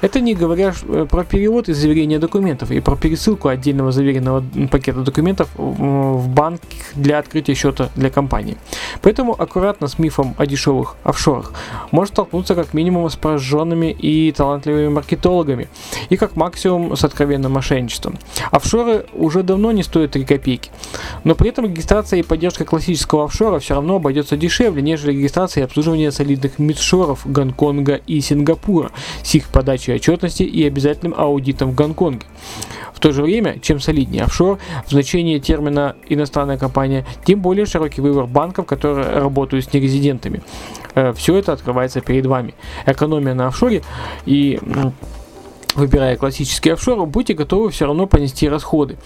Это 0.00 0.20
не 0.20 0.34
говоря 0.34 0.74
про 1.08 1.24
перевод 1.24 1.68
и 1.68 1.72
заверение 1.72 2.18
документов 2.18 2.70
и 2.70 2.80
про 2.80 2.96
пересылку 2.96 3.48
отдельного 3.48 3.92
заверенного 3.92 4.44
пакета 4.70 5.00
документов 5.00 5.48
в 5.56 6.28
банк 6.28 6.60
для 6.94 7.18
открытия 7.18 7.54
счета 7.54 7.90
для 7.94 8.10
компании. 8.10 8.56
Поэтому 9.02 9.40
аккуратно 9.40 9.86
с 9.86 9.98
мифом 9.98 10.34
о 10.36 10.46
дешевых 10.46 10.96
офшорах 11.04 11.52
может 11.92 12.14
столкнуться 12.14 12.54
как 12.54 12.74
минимум 12.74 13.08
с 13.08 13.16
пораженными 13.16 13.92
и 13.92 14.32
талантливыми 14.32 14.88
маркетологами, 14.88 15.68
и 16.10 16.16
как 16.16 16.36
максимум 16.36 16.96
с 16.96 17.04
откровенным 17.36 17.52
мошенничеством. 17.52 18.18
Офшоры 18.50 19.06
уже 19.12 19.42
давно 19.42 19.72
не 19.72 19.82
стоят 19.82 20.12
3 20.12 20.24
копейки, 20.24 20.70
но 21.24 21.34
при 21.34 21.50
этом 21.50 21.66
регистрация 21.66 22.20
и 22.20 22.22
поддержка 22.22 22.64
классического 22.64 23.24
офшора 23.24 23.58
все 23.58 23.74
равно 23.74 23.96
обойдется 23.96 24.36
дешевле, 24.36 24.82
нежели 24.82 25.12
регистрация 25.12 25.62
и 25.62 25.64
обслуживание 25.64 26.10
солидных 26.10 26.58
мидшоров 26.58 27.26
Гонконга 27.26 28.00
и 28.06 28.20
Сингапура 28.20 28.90
с 29.22 29.34
их 29.34 29.48
подачей 29.48 29.94
отчетности 29.94 30.42
и 30.42 30.66
обязательным 30.66 31.14
аудитом 31.16 31.70
в 31.70 31.74
Гонконге. 31.74 32.26
В 32.94 33.00
то 33.00 33.12
же 33.12 33.22
время, 33.22 33.58
чем 33.60 33.78
солиднее 33.78 34.24
офшор 34.24 34.58
в 34.86 34.90
значении 34.90 35.38
термина 35.38 35.96
«иностранная 36.08 36.56
компания», 36.56 37.04
тем 37.26 37.40
более 37.40 37.66
широкий 37.66 38.00
выбор 38.00 38.26
банков, 38.26 38.64
которые 38.64 39.06
работают 39.06 39.66
с 39.66 39.72
нерезидентами. 39.74 40.40
Э, 40.94 41.12
Все 41.12 41.36
это 41.36 41.52
открывается 41.52 42.00
перед 42.00 42.24
вами. 42.24 42.54
Экономия 42.86 43.34
на 43.34 43.48
офшоре 43.48 43.82
и 44.24 44.58
выбирая 45.76 46.16
классический 46.16 46.70
офшор, 46.70 47.04
будьте 47.06 47.34
готовы 47.34 47.70
все 47.70 47.86
равно 47.86 48.06
понести 48.06 48.48
расходы, 48.48 48.96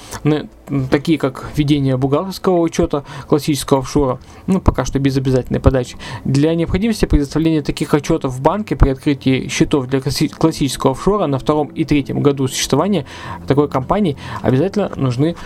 такие 0.90 1.18
как 1.18 1.50
ведение 1.56 1.96
бухгалтерского 1.96 2.60
учета 2.60 3.04
классического 3.28 3.80
офшора, 3.80 4.18
ну 4.46 4.60
пока 4.60 4.84
что 4.84 4.98
без 4.98 5.16
обязательной 5.16 5.60
подачи. 5.60 5.96
Для 6.24 6.54
необходимости 6.54 7.04
предоставления 7.04 7.62
таких 7.62 7.92
отчетов 7.92 8.32
в 8.32 8.40
банке 8.40 8.76
при 8.76 8.90
открытии 8.90 9.48
счетов 9.48 9.88
для 9.88 10.00
классического 10.00 10.92
офшора 10.92 11.26
на 11.26 11.38
втором 11.38 11.68
и 11.68 11.84
третьем 11.84 12.22
году 12.22 12.48
существования 12.48 13.06
такой 13.46 13.68
компании 13.68 14.16
обязательно 14.42 14.92
нужны 14.96 15.36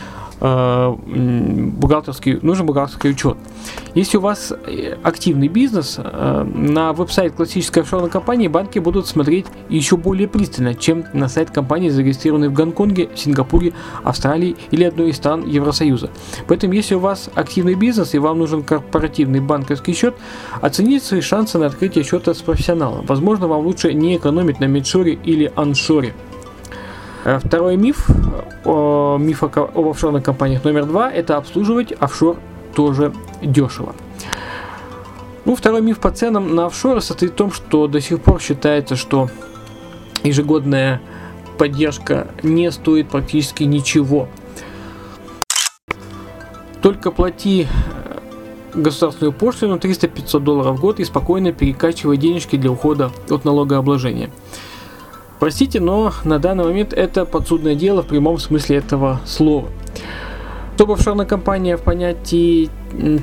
бухгалтерский, 0.41 2.39
нужен 2.43 2.67
бухгалтерский 2.67 3.11
учет. 3.11 3.37
Если 3.95 4.17
у 4.17 4.21
вас 4.21 4.53
э, 4.53 4.97
активный 5.03 5.49
бизнес, 5.49 5.99
э, 5.99 6.47
на 6.55 6.93
веб-сайт 6.93 7.35
классической 7.35 7.83
офшорной 7.83 8.11
компании 8.11 8.49
банки 8.49 8.79
будут 8.79 9.07
смотреть 9.07 9.47
еще 9.69 9.97
более 9.97 10.29
пристально, 10.29 10.75
чем 10.75 11.05
на 11.13 11.29
сайт 11.29 11.51
компании, 11.51 11.89
зарегистрированной 11.89 12.49
в 12.49 12.53
Гонконге, 12.53 13.09
Сингапуре, 13.15 13.73
Австралии 14.03 14.57
или 14.71 14.85
одной 14.85 15.11
из 15.11 15.17
стран 15.17 15.47
Евросоюза. 15.47 16.11
Поэтому, 16.49 16.73
если 16.75 16.95
у 16.95 16.99
вас 17.01 17.31
активный 17.35 17.75
бизнес 17.75 18.15
и 18.15 18.19
вам 18.19 18.39
нужен 18.39 18.63
корпоративный 18.63 19.41
банковский 19.41 19.95
счет, 19.95 20.15
оцените 20.61 21.05
свои 21.05 21.21
шансы 21.21 21.59
на 21.59 21.67
открытие 21.67 22.05
счета 22.05 22.35
с 22.35 22.43
профессионалом. 22.43 23.07
Возможно, 23.07 23.49
вам 23.49 23.65
лучше 23.65 23.93
не 23.95 24.17
экономить 24.17 24.61
на 24.61 24.65
медшоре 24.65 25.19
или 25.25 25.53
аншоре. 25.55 26.15
Э, 27.25 27.39
второй 27.43 27.77
миф, 27.77 28.07
о, 28.65 29.17
миф 29.19 29.43
о, 29.43 29.47
об 29.47 29.89
офшорных 29.89 30.23
компаниях 30.23 30.63
номер 30.65 30.85
два, 30.85 31.11
это 31.11 31.39
обслуживать 31.39 31.93
офшор 31.93 32.37
тоже 32.75 33.13
дешево. 33.43 33.95
Ну, 35.47 35.57
второй 35.57 35.81
миф 35.81 35.99
по 36.01 36.11
ценам 36.11 36.55
на 36.55 36.67
офшоры 36.67 37.01
состоит 37.01 37.33
в 37.33 37.35
том, 37.35 37.51
что 37.51 37.87
до 37.87 38.01
сих 38.01 38.21
пор 38.21 38.41
считается, 38.41 38.95
что 38.95 39.31
ежегодная 40.23 41.01
поддержка 41.59 42.29
не 42.43 42.71
стоит 42.71 43.09
практически 43.09 43.65
ничего. 43.65 44.29
Только 46.83 47.11
плати 47.11 47.67
э, 47.67 48.19
государственную 48.75 49.33
пошлину 49.33 49.77
300-500 49.77 50.41
долларов 50.41 50.77
в 50.77 50.81
год 50.81 51.01
и 51.01 51.05
спокойно 51.05 51.53
перекачивай 51.53 52.19
денежки 52.19 52.57
для 52.57 52.71
ухода 52.71 53.11
от 53.31 53.47
налогообложения. 53.47 54.31
Простите, 55.41 55.81
но 55.81 56.13
на 56.25 56.39
данный 56.39 56.65
момент 56.65 56.93
это 56.93 57.25
подсудное 57.25 57.75
дело 57.75 58.03
в 58.03 58.07
прямом 58.07 58.39
смысле 58.39 58.77
этого 58.77 59.21
слова. 59.27 59.69
Чтобы 60.77 60.95
офшорная 60.95 61.27
компания 61.27 61.77
в 61.77 61.83
понятии 61.83 62.69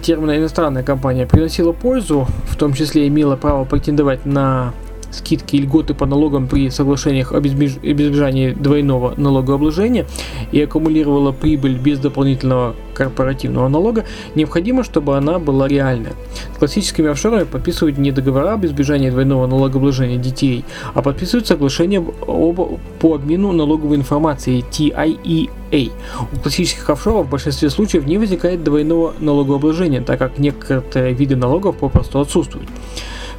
термина 0.01 0.37
иностранная 0.37 0.83
компания 0.83 1.25
приносила 1.25 1.73
пользу, 1.73 2.27
в 2.47 2.55
том 2.55 2.73
числе 2.73 3.07
имела 3.07 3.35
право 3.35 3.65
претендовать 3.65 4.25
на 4.25 4.73
скидки 5.11 5.55
и 5.55 5.61
льготы 5.61 5.93
по 5.93 6.05
налогам 6.05 6.47
при 6.47 6.69
соглашениях 6.69 7.31
об 7.33 7.45
избежании 7.47 8.51
двойного 8.51 9.13
налогообложения 9.17 10.05
и 10.51 10.61
аккумулировала 10.61 11.31
прибыль 11.31 11.77
без 11.77 11.99
дополнительного 11.99 12.75
корпоративного 12.93 13.67
налога, 13.67 14.05
необходимо, 14.35 14.83
чтобы 14.83 15.17
она 15.17 15.39
была 15.39 15.67
реальной. 15.67 16.11
С 16.55 16.57
классическими 16.57 17.09
офшорами 17.09 17.45
подписывают 17.45 17.97
не 17.97 18.11
договора 18.11 18.53
об 18.53 18.65
избежании 18.65 19.09
двойного 19.09 19.47
налогообложения 19.47 20.17
детей, 20.17 20.65
а 20.93 21.01
подписывают 21.01 21.47
соглашения 21.47 21.99
об, 21.99 22.79
по 22.99 23.15
обмену 23.15 23.51
налоговой 23.51 23.97
информации 23.97 24.63
TIEA. 24.69 25.91
У 26.33 26.39
классических 26.39 26.89
офшоров 26.89 27.27
в 27.27 27.29
большинстве 27.29 27.69
случаев 27.69 28.05
не 28.05 28.17
возникает 28.17 28.63
двойного 28.63 29.13
налогообложения, 29.19 30.01
так 30.01 30.19
как 30.19 30.37
некоторые 30.37 31.13
виды 31.13 31.35
налогов 31.35 31.77
попросту 31.77 32.19
отсутствуют. 32.19 32.67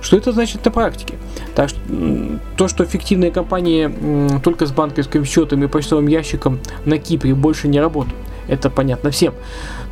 Что 0.03 0.17
это 0.17 0.33
значит 0.33 0.65
на 0.65 0.71
практике? 0.71 1.15
Так 1.55 1.71
что 1.71 1.79
то, 2.57 2.69
что 2.69 2.85
фиктивные 2.85 3.31
компании 3.31 4.39
только 4.41 4.67
с 4.67 4.73
банковским 4.73 5.25
счетом 5.25 5.63
и 5.63 5.69
почтовым 5.69 6.09
ящиком 6.09 6.59
на 6.85 6.99
Кипре 6.99 7.35
больше 7.35 7.69
не 7.69 7.81
работают, 7.81 8.19
Это 8.49 8.71
понятно 8.71 9.11
всем. 9.11 9.35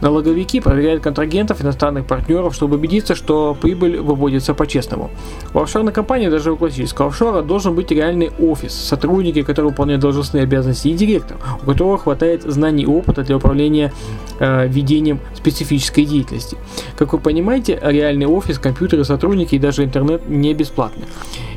Налоговики 0.00 0.60
проверяют 0.60 1.02
контрагентов, 1.02 1.62
иностранных 1.62 2.06
партнеров, 2.06 2.54
чтобы 2.54 2.76
убедиться, 2.76 3.14
что 3.14 3.56
прибыль 3.60 4.00
выводится 4.00 4.54
по-честному. 4.54 5.10
В 5.52 5.58
офшорной 5.58 5.92
компании, 5.92 6.28
даже 6.28 6.52
у 6.52 6.56
классического 6.56 7.08
офшора, 7.08 7.42
должен 7.42 7.74
быть 7.74 7.90
реальный 7.90 8.30
офис, 8.38 8.72
сотрудники, 8.72 9.42
которые 9.42 9.70
выполняют 9.70 10.00
должностные 10.00 10.44
обязанности, 10.44 10.88
и 10.88 10.94
директор, 10.94 11.36
у 11.62 11.66
которого 11.66 11.98
хватает 11.98 12.42
знаний 12.42 12.84
и 12.84 12.86
опыта 12.86 13.22
для 13.22 13.36
управления 13.36 13.92
э, 14.38 14.66
ведением 14.68 15.20
специфической 15.34 16.04
деятельности. 16.04 16.56
Как 16.96 17.12
вы 17.12 17.18
понимаете, 17.18 17.78
реальный 17.82 18.26
офис, 18.26 18.58
компьютеры, 18.58 19.04
сотрудники 19.04 19.54
и 19.54 19.58
даже 19.58 19.84
интернет 19.84 20.28
не 20.28 20.54
бесплатны. 20.54 21.04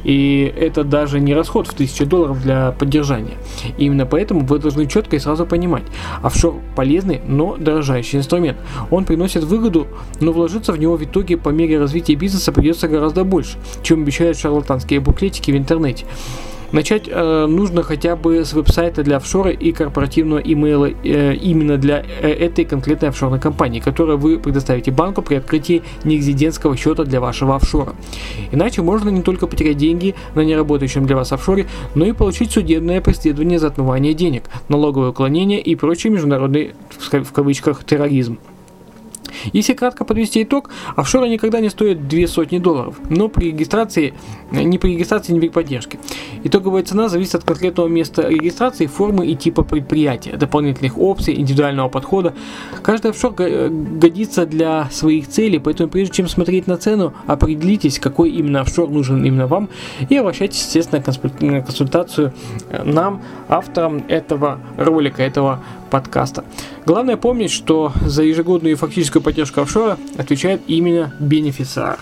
И 0.03 0.53
это 0.57 0.83
даже 0.83 1.19
не 1.19 1.33
расход 1.33 1.67
в 1.67 1.73
1000 1.73 2.05
долларов 2.05 2.41
для 2.41 2.71
поддержания. 2.71 3.37
И 3.77 3.85
именно 3.85 4.05
поэтому 4.05 4.45
вы 4.45 4.59
должны 4.59 4.85
четко 4.85 5.15
и 5.15 5.19
сразу 5.19 5.45
понимать, 5.45 5.83
офшор 6.21 6.55
полезный, 6.83 7.21
но 7.25 7.55
дорожающий 7.55 8.19
инструмент. 8.19 8.57
Он 8.91 9.05
приносит 9.05 9.45
выгоду, 9.45 9.87
но 10.19 10.33
вложиться 10.33 10.73
в 10.73 10.77
него 10.77 10.97
в 10.97 11.03
итоге 11.03 11.37
по 11.37 11.47
мере 11.47 11.79
развития 11.79 12.15
бизнеса 12.15 12.51
придется 12.51 12.89
гораздо 12.89 13.23
больше, 13.23 13.57
чем 13.83 14.01
обещают 14.01 14.37
шарлатанские 14.37 14.99
буклетики 14.99 15.49
в 15.49 15.55
интернете. 15.55 16.05
Начать 16.73 17.03
э, 17.07 17.45
нужно 17.45 17.83
хотя 17.83 18.15
бы 18.15 18.43
с 18.43 18.51
веб-сайта 18.53 19.03
для 19.03 19.17
офшора 19.17 19.51
и 19.51 19.71
корпоративного 19.71 20.39
имейла 20.39 20.89
э, 20.89 21.35
именно 21.35 21.77
для 21.77 22.03
э, 22.03 22.29
этой 22.29 22.65
конкретной 22.65 23.09
офшорной 23.09 23.39
компании, 23.39 23.79
которую 23.79 24.17
вы 24.17 24.39
предоставите 24.39 24.89
банку 24.89 25.21
при 25.21 25.35
открытии 25.35 25.83
нерезидентского 26.03 26.75
счета 26.75 27.03
для 27.03 27.21
вашего 27.21 27.57
офшора. 27.57 27.93
Иначе 28.51 28.81
можно 28.81 29.09
не 29.09 29.21
только 29.21 29.45
потерять 29.45 29.77
деньги 29.77 30.15
на 30.33 30.41
неработающем 30.41 31.05
для 31.05 31.15
вас 31.15 31.31
офшоре, 31.31 31.67
но 31.93 32.05
и 32.05 32.11
получить 32.11 32.51
судебное 32.51 33.01
преследование 33.01 33.59
за 33.59 33.67
отмывание 33.67 34.15
денег, 34.15 34.45
налоговое 34.67 35.09
уклонение 35.09 35.61
и 35.61 35.75
прочий 35.75 36.09
международный 36.09 36.73
в 36.97 37.31
кавычках 37.31 37.83
терроризм. 37.83 38.39
Если 39.51 39.73
кратко 39.73 40.05
подвести 40.05 40.43
итог, 40.43 40.69
офшоры 40.95 41.29
никогда 41.29 41.59
не 41.59 41.69
стоят 41.69 42.07
две 42.07 42.27
сотни 42.27 42.57
долларов, 42.57 42.95
но 43.09 43.29
при 43.29 43.47
регистрации, 43.47 44.13
не 44.51 44.77
при 44.77 44.93
регистрации, 44.93 45.33
не 45.33 45.39
при 45.39 45.49
поддержке. 45.49 45.99
Итоговая 46.43 46.83
цена 46.83 47.09
зависит 47.09 47.35
от 47.35 47.43
конкретного 47.43 47.87
места 47.87 48.27
регистрации, 48.27 48.85
формы 48.85 49.27
и 49.27 49.35
типа 49.35 49.63
предприятия, 49.63 50.37
дополнительных 50.37 50.97
опций, 50.97 51.35
индивидуального 51.35 51.89
подхода. 51.89 52.33
Каждый 52.81 53.11
офшор 53.11 53.33
годится 53.33 54.45
для 54.45 54.89
своих 54.91 55.27
целей, 55.27 55.59
поэтому 55.59 55.89
прежде 55.89 56.15
чем 56.15 56.27
смотреть 56.27 56.67
на 56.67 56.77
цену, 56.77 57.13
определитесь, 57.27 57.99
какой 57.99 58.31
именно 58.31 58.61
офшор 58.61 58.89
нужен 58.89 59.23
именно 59.23 59.47
вам 59.47 59.69
и 60.09 60.17
обращайтесь, 60.17 60.61
естественно, 60.61 61.03
на 61.41 61.61
консультацию 61.61 62.33
нам, 62.83 63.21
авторам 63.47 64.03
этого 64.07 64.59
ролика, 64.77 65.23
этого 65.23 65.63
подкаста. 65.93 66.43
Главное 66.87 67.17
помнить, 67.17 67.51
что 67.51 67.91
за 68.03 68.23
ежегодную 68.23 68.75
фактическую 68.77 69.21
поддержку 69.21 69.61
офшора 69.61 69.99
отвечает 70.17 70.61
именно 70.65 71.13
бенефициар. 71.19 71.99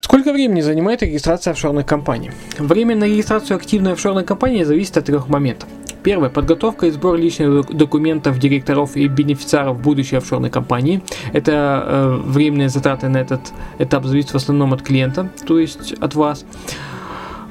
Сколько 0.00 0.34
времени 0.34 0.60
занимает 0.60 1.02
регистрация 1.02 1.52
офшорных 1.52 1.86
компаний? 1.86 2.32
Время 2.58 2.94
на 2.94 3.04
регистрацию 3.04 3.56
активной 3.56 3.92
офшорной 3.94 4.24
компании 4.24 4.64
зависит 4.64 4.98
от 4.98 5.06
трех 5.06 5.28
моментов. 5.28 5.70
Первое. 6.02 6.28
Подготовка 6.28 6.86
и 6.86 6.90
сбор 6.90 7.16
личных 7.16 7.74
документов 7.74 8.38
директоров 8.38 8.94
и 8.94 9.08
бенефициаров 9.08 9.80
будущей 9.80 10.16
офшорной 10.16 10.50
компании. 10.50 11.00
Это 11.32 11.52
э, 11.86 12.20
временные 12.26 12.68
затраты 12.68 13.08
на 13.08 13.16
этот 13.16 13.40
этап 13.78 14.04
зависят 14.04 14.32
в 14.32 14.36
основном 14.36 14.74
от 14.74 14.82
клиента, 14.82 15.30
то 15.46 15.58
есть 15.58 15.94
от 15.94 16.14
вас. 16.14 16.44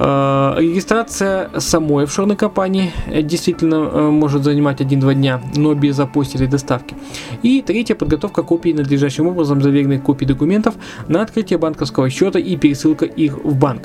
Э, 0.03 0.55
регистрация 0.57 1.51
самой 1.59 2.05
офшорной 2.05 2.35
компании 2.35 2.91
э, 3.05 3.21
действительно 3.21 3.75
э, 3.75 4.09
может 4.09 4.43
занимать 4.43 4.81
1-2 4.81 5.13
дня, 5.13 5.41
но 5.55 5.75
без 5.75 5.99
апостиля 5.99 6.47
доставки. 6.47 6.95
И 7.43 7.61
третье, 7.61 7.93
подготовка 7.93 8.41
копий 8.41 8.73
надлежащим 8.73 9.27
образом 9.27 9.61
заверенных 9.61 10.01
копий 10.01 10.25
документов 10.25 10.73
на 11.07 11.21
открытие 11.21 11.59
банковского 11.59 12.09
счета 12.09 12.39
и 12.39 12.57
пересылка 12.57 13.05
их 13.05 13.37
в 13.43 13.55
банк. 13.55 13.83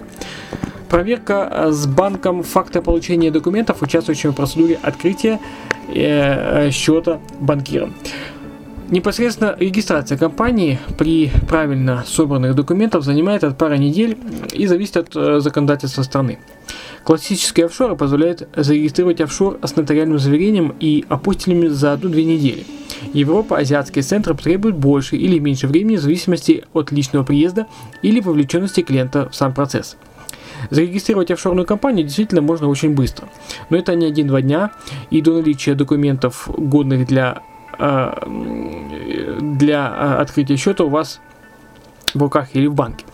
Проверка 0.89 1.67
с 1.71 1.87
банком 1.87 2.43
факта 2.43 2.81
получения 2.81 3.31
документов, 3.31 3.83
участвующим 3.83 4.33
в 4.33 4.37
процедуре 4.37 4.79
открытия 4.83 5.39
счета 6.71 7.21
банкиром. 7.41 7.93
Непосредственно 8.89 9.57
регистрация 9.59 10.17
компании 10.17 10.79
при 10.97 11.33
правильно 11.49 12.05
собранных 12.07 12.55
документах 12.55 13.03
занимает 13.03 13.43
от 13.43 13.59
пары 13.59 13.79
недель 13.79 14.17
и 14.53 14.67
зависит 14.69 14.97
от 14.97 15.17
э, 15.17 15.41
законодательства 15.41 16.03
страны. 16.03 16.39
Классические 17.03 17.67
офшоры 17.67 17.97
позволяют 17.97 18.49
зарегистрировать 18.55 19.21
офшор 19.21 19.59
с 19.61 19.75
нотариальным 19.75 20.21
заверением 20.21 20.73
и 20.79 21.05
апостилями 21.09 21.67
за 21.67 21.95
одну-две 21.95 22.25
недели. 22.25 22.65
Европа, 23.13 23.59
азиатские 23.59 24.05
центры 24.05 24.35
требуют 24.37 24.77
больше 24.77 25.17
или 25.17 25.41
меньше 25.41 25.67
времени 25.67 25.97
в 25.97 26.01
зависимости 26.01 26.65
от 26.73 26.93
личного 26.93 27.25
приезда 27.25 27.67
или 28.03 28.21
вовлеченности 28.21 28.83
клиента 28.83 29.29
в 29.29 29.35
сам 29.35 29.53
процесс. 29.53 29.97
Зарегистрировать 30.71 31.33
офшорную 31.33 31.67
компанию 31.67 32.05
действительно 32.07 32.41
можно 32.41 32.69
очень 32.69 32.95
быстро, 32.95 33.29
но 33.69 33.77
это 33.77 33.97
не 33.97 34.07
один-два 34.07 34.43
дня, 34.43 34.71
и 35.11 35.21
до 35.21 35.35
наличия 35.35 35.75
документов, 35.75 36.49
годных 36.57 37.07
для 37.07 37.43
для 37.79 39.89
а, 39.89 40.19
открытия 40.21 40.57
счета 40.57 40.85
у 40.85 40.89
вас 40.89 41.21
в 42.17 42.23
руках 42.23 42.49
или 42.55 42.67
в 42.67 42.75
банке. 42.75 43.05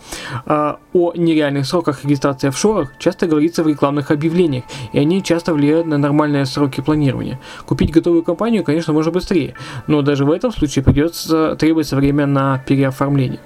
А, 0.45 0.79
о 0.93 1.13
нереальных 1.13 1.65
сроках 1.65 2.03
регистрации 2.03 2.47
офшорах 2.47 2.97
часто 2.97 3.27
говорится 3.27 3.63
в 3.63 3.67
рекламных 3.67 4.11
объявлениях, 4.11 4.63
и 4.93 4.99
они 4.99 5.23
часто 5.23 5.53
влияют 5.53 5.87
на 5.87 5.97
нормальные 5.97 6.45
сроки 6.45 6.81
планирования. 6.81 7.39
Купить 7.65 7.91
готовую 7.91 8.23
компанию, 8.23 8.63
конечно, 8.63 8.93
можно 8.93 9.11
быстрее, 9.11 9.53
но 9.87 10.01
даже 10.01 10.25
в 10.25 10.31
этом 10.31 10.51
случае 10.51 10.83
придется 10.83 11.55
требоваться 11.55 11.95
время 11.95 12.25
на 12.25 12.59
переоформление. 12.59 13.39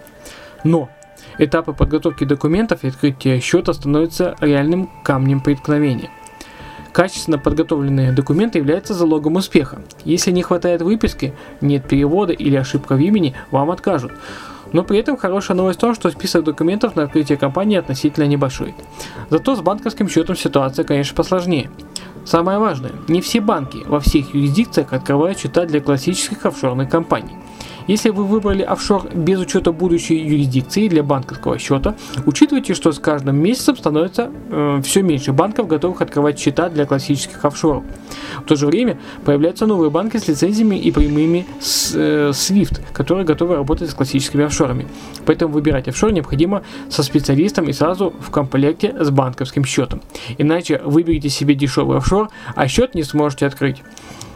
Но 0.64 0.90
этапы 1.38 1.74
подготовки 1.74 2.24
документов 2.24 2.84
и 2.84 2.88
открытия 2.88 3.40
счета 3.40 3.74
становятся 3.74 4.36
реальным 4.40 4.90
камнем 5.04 5.42
преткновения. 5.42 6.10
Качественно 6.98 7.38
подготовленные 7.38 8.12
документы 8.12 8.58
являются 8.58 8.96
залогом 8.96 9.36
успеха. 9.36 9.84
Если 10.04 10.32
не 10.32 10.42
хватает 10.42 10.82
выписки, 10.82 11.32
нет 11.62 11.88
перевода 11.88 12.34
или 12.34 12.56
ошибка 12.56 12.96
в 12.96 13.00
имени, 13.00 13.36
вам 13.52 13.70
откажут. 13.70 14.14
Но 14.74 14.84
при 14.84 14.98
этом 14.98 15.16
хорошая 15.16 15.56
новость 15.56 15.78
в 15.78 15.82
том, 15.82 15.94
что 15.94 16.10
список 16.10 16.44
документов 16.44 16.96
на 16.96 17.04
открытие 17.04 17.38
компании 17.38 17.78
относительно 17.78 18.26
небольшой. 18.26 18.74
Зато 19.30 19.56
с 19.56 19.62
банковским 19.62 20.10
счетом 20.10 20.36
ситуация, 20.36 20.86
конечно, 20.86 21.16
посложнее. 21.16 21.70
Самое 22.26 22.58
важное, 22.58 22.94
не 23.08 23.22
все 23.22 23.42
банки 23.42 23.84
во 23.86 24.00
всех 24.00 24.34
юрисдикциях 24.34 24.92
открывают 24.92 25.38
счета 25.38 25.66
для 25.66 25.82
классических 25.82 26.48
офшорных 26.48 26.90
компаний. 26.90 27.36
Если 27.88 28.10
вы 28.10 28.26
выбрали 28.26 28.64
офшор 28.64 29.10
без 29.16 29.40
учета 29.40 29.72
будущей 29.72 30.18
юрисдикции 30.18 30.90
для 30.90 31.04
банковского 31.04 31.58
счета, 31.58 31.96
учитывайте, 32.26 32.74
что 32.74 32.92
с 32.92 33.00
каждым 33.00 33.38
месяцем 33.38 33.78
становится 33.78 34.30
э, 34.50 34.82
все 34.84 35.02
меньше 35.02 35.32
банков, 35.32 35.68
готовых 35.68 36.02
открывать 36.02 36.38
счета 36.38 36.68
для 36.70 36.86
классических 36.86 37.44
офшоров. 37.46 37.84
В 38.40 38.44
то 38.44 38.56
же 38.58 38.68
время 38.68 39.00
появляются 39.24 39.66
новые 39.66 39.90
банки 39.90 40.18
с 40.18 40.28
лицензиями 40.28 40.76
и 40.76 40.92
прямыми 40.92 41.46
с, 41.62 41.94
э, 41.96 42.32
SWIFT, 42.34 42.82
которые 42.92 43.26
готовы 43.26 43.56
работать 43.56 43.90
с 43.90 43.94
классическими 43.94 44.44
офшорами. 44.44 44.88
Поэтому 45.26 45.54
выбирать 45.54 45.88
офшор 45.88 46.12
необходимо 46.12 46.64
со 46.90 47.04
специалистом 47.04 47.70
и 47.70 47.74
сразу 47.74 48.14
в 48.20 48.30
комплекте 48.32 48.94
с 49.00 49.10
банковским 49.10 49.64
счетом. 49.64 50.02
Иначе 50.38 50.82
выберите 50.84 51.30
себе 51.30 51.56
дешевый 51.56 52.00
офшор, 52.00 52.30
а 52.54 52.68
счет 52.68 52.96
не 52.96 53.04
сможете 53.04 53.46
открыть 53.46 53.82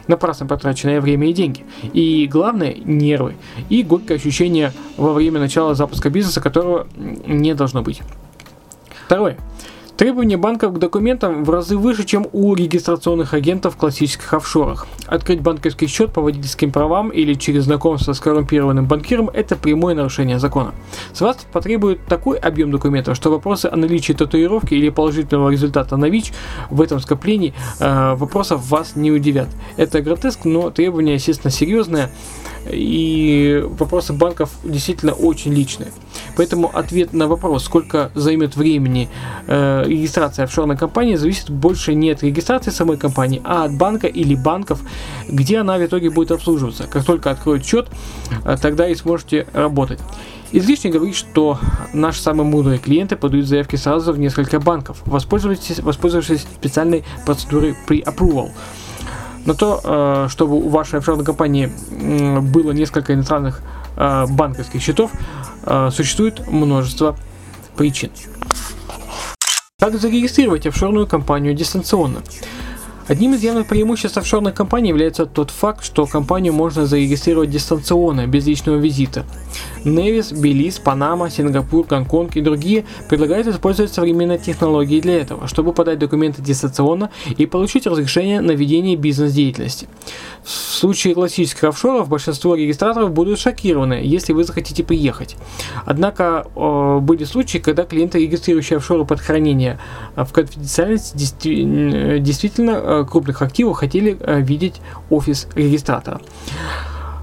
напрасно 0.08 0.46
потраченное 0.46 1.00
время 1.00 1.28
и 1.28 1.32
деньги. 1.32 1.64
И 1.92 2.26
главное, 2.26 2.74
нервы. 2.74 3.36
И 3.68 3.82
горькое 3.82 4.16
ощущение 4.16 4.72
во 4.96 5.12
время 5.12 5.40
начала 5.40 5.74
запуска 5.74 6.10
бизнеса, 6.10 6.40
которого 6.40 6.86
не 6.96 7.54
должно 7.54 7.82
быть. 7.82 8.02
Второе. 9.06 9.36
Требования 10.02 10.36
банков 10.36 10.74
к 10.74 10.78
документам 10.78 11.44
в 11.44 11.50
разы 11.50 11.76
выше, 11.76 12.02
чем 12.02 12.26
у 12.32 12.56
регистрационных 12.56 13.34
агентов 13.34 13.74
в 13.74 13.76
классических 13.76 14.34
офшорах. 14.34 14.88
Открыть 15.06 15.40
банковский 15.42 15.86
счет 15.86 16.12
по 16.12 16.20
водительским 16.20 16.72
правам 16.72 17.10
или 17.10 17.34
через 17.34 17.66
знакомство 17.66 18.12
с 18.12 18.18
коррумпированным 18.18 18.86
банкиром– 18.86 19.30
это 19.32 19.54
прямое 19.54 19.94
нарушение 19.94 20.40
закона. 20.40 20.74
С 21.12 21.20
вас 21.20 21.46
потребует 21.52 22.04
такой 22.06 22.36
объем 22.36 22.72
документов, 22.72 23.14
что 23.16 23.30
вопросы 23.30 23.66
о 23.66 23.76
наличии 23.76 24.12
татуировки 24.12 24.74
или 24.74 24.88
положительного 24.88 25.50
результата 25.50 25.96
на 25.96 26.06
ВИЧ 26.06 26.32
в 26.68 26.82
этом 26.82 26.98
скоплении 26.98 27.54
э, 27.78 28.14
вопросов 28.16 28.68
вас 28.68 28.96
не 28.96 29.12
удивят. 29.12 29.50
Это 29.76 30.02
гротеск, 30.02 30.44
но 30.44 30.70
требования, 30.70 31.14
естественно, 31.14 31.52
серьезные 31.52 32.10
и 32.70 33.64
вопросы 33.78 34.12
банков 34.12 34.50
действительно 34.64 35.12
очень 35.12 35.52
личные. 35.52 35.92
Поэтому 36.36 36.70
ответ 36.72 37.12
на 37.12 37.26
вопрос, 37.26 37.64
сколько 37.64 38.10
займет 38.14 38.56
времени 38.56 39.08
э, 39.46 39.84
регистрация 39.86 40.44
офшорной 40.44 40.76
компании, 40.76 41.16
зависит 41.16 41.50
больше 41.50 41.94
не 41.94 42.10
от 42.10 42.22
регистрации 42.22 42.70
самой 42.70 42.96
компании, 42.96 43.40
а 43.44 43.64
от 43.64 43.76
банка 43.76 44.06
или 44.06 44.34
банков, 44.34 44.80
где 45.28 45.58
она 45.58 45.76
в 45.78 45.84
итоге 45.84 46.10
будет 46.10 46.30
обслуживаться. 46.30 46.86
Как 46.86 47.04
только 47.04 47.30
откроют 47.30 47.64
счет, 47.64 47.88
э, 48.44 48.56
тогда 48.60 48.88
и 48.88 48.94
сможете 48.94 49.46
работать. 49.52 49.98
Излишне 50.54 50.90
говорить, 50.90 51.16
что 51.16 51.58
наши 51.94 52.20
самые 52.20 52.46
мудрые 52.46 52.78
клиенты 52.78 53.16
подают 53.16 53.46
заявки 53.46 53.76
сразу 53.76 54.12
в 54.12 54.18
несколько 54.18 54.60
банков, 54.60 54.98
воспользовавшись, 55.06 55.78
воспользовавшись 55.78 56.42
специальной 56.42 57.04
процедурой 57.24 57.74
pre-approval. 57.88 58.50
На 59.44 59.54
то, 59.54 59.80
э, 59.82 60.28
чтобы 60.30 60.56
у 60.56 60.68
вашей 60.68 60.98
офшорной 60.98 61.24
компании 61.24 61.70
было 62.40 62.72
несколько 62.72 63.14
иностранных 63.14 63.60
э, 63.96 64.26
банковских 64.28 64.80
счетов, 64.82 65.10
э, 65.64 65.90
существует 65.92 66.46
множество 66.48 67.16
причин. 67.76 68.10
Как 69.78 69.98
зарегистрировать 69.98 70.66
офшорную 70.66 71.06
компанию 71.06 71.54
дистанционно? 71.54 72.22
Одним 73.08 73.34
из 73.34 73.42
явных 73.42 73.66
преимуществ 73.66 74.16
офшорных 74.16 74.54
компаний 74.54 74.90
является 74.90 75.26
тот 75.26 75.50
факт, 75.50 75.84
что 75.84 76.06
компанию 76.06 76.52
можно 76.52 76.86
зарегистрировать 76.86 77.50
дистанционно, 77.50 78.26
без 78.26 78.46
личного 78.46 78.76
визита. 78.76 79.24
Невис, 79.84 80.32
Белиз, 80.32 80.78
Панама, 80.78 81.28
Сингапур, 81.28 81.86
Гонконг 81.86 82.36
и 82.36 82.40
другие 82.40 82.84
предлагают 83.08 83.48
использовать 83.48 83.92
современные 83.92 84.38
технологии 84.38 85.00
для 85.00 85.20
этого, 85.20 85.48
чтобы 85.48 85.72
подать 85.72 85.98
документы 85.98 86.42
дистанционно 86.42 87.10
и 87.36 87.46
получить 87.46 87.86
разрешение 87.86 88.40
на 88.40 88.52
ведение 88.52 88.96
бизнес-деятельности. 88.96 89.88
В 90.44 90.50
случае 90.50 91.14
классических 91.14 91.64
офшоров 91.64 92.08
большинство 92.08 92.54
регистраторов 92.54 93.12
будут 93.12 93.38
шокированы, 93.38 94.00
если 94.02 94.32
вы 94.32 94.44
захотите 94.44 94.82
приехать. 94.82 95.36
Однако 95.84 96.46
э, 96.54 96.98
были 97.00 97.24
случаи, 97.24 97.58
когда 97.58 97.84
клиенты, 97.84 98.18
регистрирующие 98.18 98.78
офшоры 98.78 99.04
под 99.04 99.20
хранение 99.20 99.78
э, 100.16 100.24
в 100.24 100.32
конфиденциальности, 100.32 102.18
действительно 102.18 102.80
э, 102.82 102.91
крупных 103.08 103.42
активов 103.42 103.78
хотели 103.78 104.18
видеть 104.42 104.80
офис 105.10 105.48
регистратора. 105.54 106.20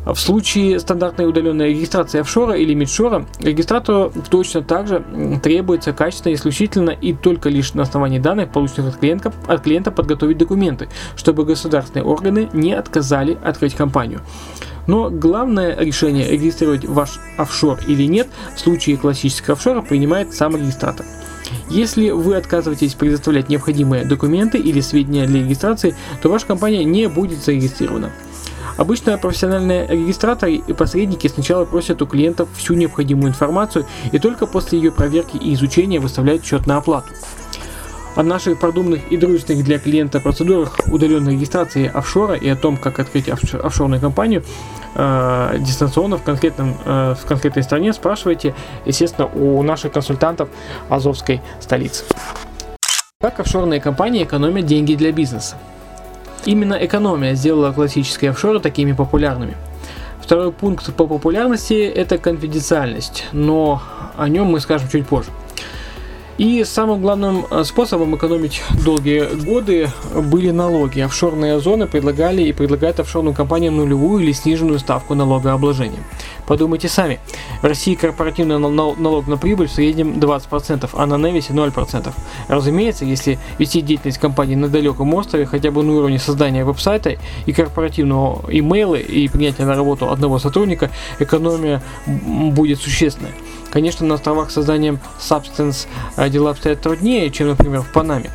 В 0.06 0.16
случае 0.16 0.80
стандартной 0.80 1.28
удаленной 1.28 1.70
регистрации 1.70 2.22
офшора 2.22 2.54
или 2.54 2.74
мидшора, 2.74 3.28
регистратору 3.42 4.12
точно 4.30 4.64
так 4.64 4.88
же 4.88 5.04
требуется 5.44 5.94
качественно, 5.94 6.34
исключительно 6.34 6.90
и 6.92 7.14
только 7.14 7.50
лишь 7.50 7.74
на 7.74 7.84
основании 7.84 8.18
данных, 8.18 8.52
полученных 8.52 8.96
от 8.96 9.00
клиента, 9.00 9.32
от 9.46 9.62
клиента 9.62 9.92
подготовить 9.92 10.38
документы, 10.38 10.90
чтобы 11.16 11.46
государственные 11.46 12.06
органы 12.06 12.50
не 12.54 12.74
отказали 12.74 13.38
открыть 13.44 13.76
компанию. 13.76 14.22
Но 14.88 15.12
главное 15.12 15.78
решение, 15.78 16.32
регистрировать 16.32 16.86
ваш 16.86 17.20
офшор 17.38 17.78
или 17.86 18.06
нет, 18.06 18.30
в 18.56 18.60
случае 18.60 18.98
классического 18.98 19.56
офшора 19.56 19.82
принимает 19.82 20.34
сам 20.34 20.56
регистратор. 20.56 21.06
Если 21.70 22.10
вы 22.10 22.36
отказываетесь 22.36 22.94
предоставлять 22.94 23.50
необходимые 23.50 24.06
документы 24.06 24.58
или 24.58 24.82
сведения 24.82 25.26
для 25.26 25.42
регистрации, 25.42 25.96
то 26.22 26.30
ваша 26.30 26.46
компания 26.46 26.84
не 26.84 27.08
будет 27.08 27.44
зарегистрирована. 27.44 28.12
Обычно 28.78 29.18
профессиональные 29.18 29.88
регистраторы 29.88 30.56
и 30.56 30.74
посредники 30.74 31.28
сначала 31.28 31.66
просят 31.66 32.02
у 32.02 32.08
клиентов 32.08 32.48
всю 32.56 32.76
необходимую 32.76 33.30
информацию 33.30 33.86
и 34.14 34.20
только 34.20 34.46
после 34.46 34.80
ее 34.80 34.92
проверки 34.92 35.36
и 35.36 35.54
изучения 35.54 36.00
выставляют 36.00 36.46
счет 36.46 36.66
на 36.66 36.78
оплату. 36.78 37.10
О 38.16 38.24
наших 38.24 38.58
продуманных 38.58 39.12
и 39.12 39.18
дружественных 39.18 39.66
для 39.66 39.80
клиента 39.80 40.20
процедурах 40.20 40.80
удаленной 40.88 41.34
регистрации 41.34 41.92
офшора 41.94 42.36
и 42.36 42.48
о 42.48 42.56
том, 42.56 42.78
как 42.78 43.00
открыть 43.00 43.30
офшорную 43.30 44.02
компанию 44.02 44.44
э, 44.96 45.58
дистанционно 45.60 46.18
в, 46.18 46.24
конкретном, 46.24 46.76
э, 46.86 47.16
в 47.16 47.26
конкретной 47.26 47.64
стране, 47.64 47.94
спрашивайте, 47.94 48.54
естественно, 48.86 49.28
у 49.28 49.62
наших 49.64 49.92
консультантов 49.92 50.50
Азовской 50.90 51.42
столицы. 51.60 52.04
Как 53.22 53.40
офшорные 53.40 53.82
компании 53.82 54.24
экономят 54.24 54.66
деньги 54.66 54.96
для 54.96 55.12
бизнеса? 55.12 55.58
Именно 56.46 56.74
экономия 56.76 57.36
сделала 57.36 57.72
классические 57.74 58.32
офшоры 58.32 58.60
такими 58.60 58.94
популярными. 58.94 59.58
Второй 60.22 60.52
пункт 60.52 60.94
по 60.94 61.08
популярности– 61.08 61.74
это 61.96 62.18
конфиденциальность, 62.18 63.26
но 63.32 63.82
о 64.16 64.30
нем 64.30 64.48
мы 64.48 64.60
скажем 64.60 64.88
чуть 64.88 65.08
позже. 65.08 65.32
И 66.40 66.64
самым 66.64 67.02
главным 67.02 67.46
э, 67.52 67.66
способом 67.66 68.16
экономить 68.16 68.64
долгие 68.86 69.26
годы 69.44 69.90
были 70.16 70.52
налоги. 70.52 71.02
Офшорные 71.02 71.60
зоны 71.60 71.86
предлагали 71.86 72.44
и 72.44 72.54
предлагают 72.54 73.02
офшорным 73.02 73.34
компаниям 73.34 73.76
нулевую 73.76 74.24
или 74.24 74.32
сниженную 74.32 74.80
ставку 74.80 75.16
налогообложения. 75.16 76.00
Подумайте 76.48 76.88
сами. 76.88 77.20
В 77.62 77.66
России 77.66 77.94
корпоративный 77.94 78.58
налог 78.58 79.28
на 79.28 79.36
прибыль 79.36 79.68
в 79.68 79.74
среднем 79.74 80.14
20%, 80.14 80.90
а 80.94 81.06
на 81.06 81.18
Невисе 81.18 81.52
0%. 81.52 82.14
Разумеется, 82.48 83.04
если 83.04 83.38
вести 83.58 83.82
деятельность 83.82 84.18
компании 84.18 84.56
на 84.56 84.70
далеком 84.70 85.14
острове, 85.16 85.46
хотя 85.46 85.72
бы 85.72 85.84
на 85.84 85.92
уровне 85.92 86.20
создания 86.20 86.64
веб-сайта 86.64 87.18
и 87.48 87.52
корпоративного 87.52 88.46
имейла 88.50 88.96
и 88.96 89.28
принятия 89.28 89.66
на 89.66 89.76
работу 89.76 90.10
одного 90.10 90.40
сотрудника, 90.40 90.90
экономия 91.20 91.84
будет 92.08 92.80
существенная. 92.80 93.34
Конечно, 93.72 94.06
на 94.06 94.16
островах 94.16 94.52
созданием 94.52 95.00
Substance 95.20 95.88
дела 96.30 96.52
обстоят 96.52 96.82
труднее, 96.82 97.30
чем, 97.30 97.50
например, 97.50 97.82
в 97.82 97.92
Панаме. 97.92 98.32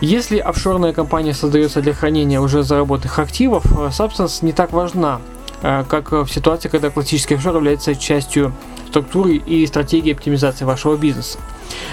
Если 0.00 0.38
офшорная 0.38 0.92
компания 0.92 1.32
создается 1.32 1.80
для 1.80 1.94
хранения 1.94 2.40
уже 2.40 2.62
заработанных 2.62 3.18
активов, 3.18 3.64
э, 3.66 3.88
Substance 3.88 4.44
не 4.44 4.52
так 4.52 4.72
важна, 4.72 5.20
э, 5.62 5.84
как 5.88 6.12
в 6.12 6.26
ситуации, 6.26 6.68
когда 6.68 6.90
классический 6.90 7.36
офшор 7.36 7.56
является 7.56 7.94
частью 7.94 8.52
структуры 8.88 9.36
и 9.36 9.66
стратегии 9.66 10.12
оптимизации 10.12 10.64
вашего 10.64 10.96
бизнеса. 10.96 11.38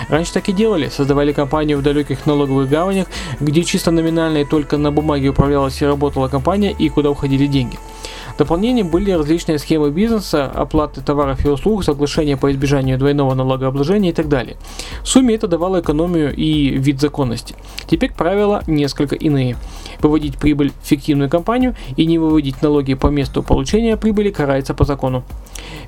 Раньше 0.09 0.33
так 0.33 0.49
и 0.49 0.51
делали, 0.51 0.89
создавали 0.89 1.31
компанию 1.31 1.77
в 1.77 1.81
далеких 1.81 2.25
налоговых 2.25 2.69
гаванях, 2.69 3.07
где 3.39 3.63
чисто 3.63 3.91
номинально 3.91 4.39
и 4.39 4.45
только 4.45 4.77
на 4.77 4.91
бумаге 4.91 5.29
управлялась 5.29 5.81
и 5.81 5.85
работала 5.85 6.27
компания 6.27 6.71
и 6.71 6.89
куда 6.89 7.09
уходили 7.09 7.47
деньги. 7.47 7.79
Дополнением 8.41 8.89
были 8.89 9.11
различные 9.11 9.59
схемы 9.59 9.91
бизнеса, 9.91 10.45
оплаты 10.45 11.01
товаров 11.01 11.45
и 11.45 11.47
услуг, 11.47 11.83
соглашения 11.83 12.37
по 12.37 12.51
избежанию 12.51 12.97
двойного 12.97 13.35
налогообложения 13.35 14.09
и 14.09 14.13
так 14.13 14.29
далее. 14.29 14.57
В 15.03 15.07
сумме 15.07 15.35
это 15.35 15.47
давало 15.47 15.81
экономию 15.81 16.35
и 16.35 16.69
вид 16.69 16.99
законности. 16.99 17.53
Теперь 17.85 18.11
правила 18.11 18.63
несколько 18.65 19.15
иные. 19.15 19.57
Выводить 19.99 20.39
прибыль 20.39 20.71
в 20.81 20.87
фиктивную 20.87 21.29
компанию 21.29 21.75
и 21.97 22.07
не 22.07 22.17
выводить 22.17 22.63
налоги 22.63 22.95
по 22.95 23.07
месту 23.07 23.43
получения 23.43 23.95
прибыли 23.95 24.31
карается 24.31 24.73
по 24.73 24.85
закону. 24.85 25.23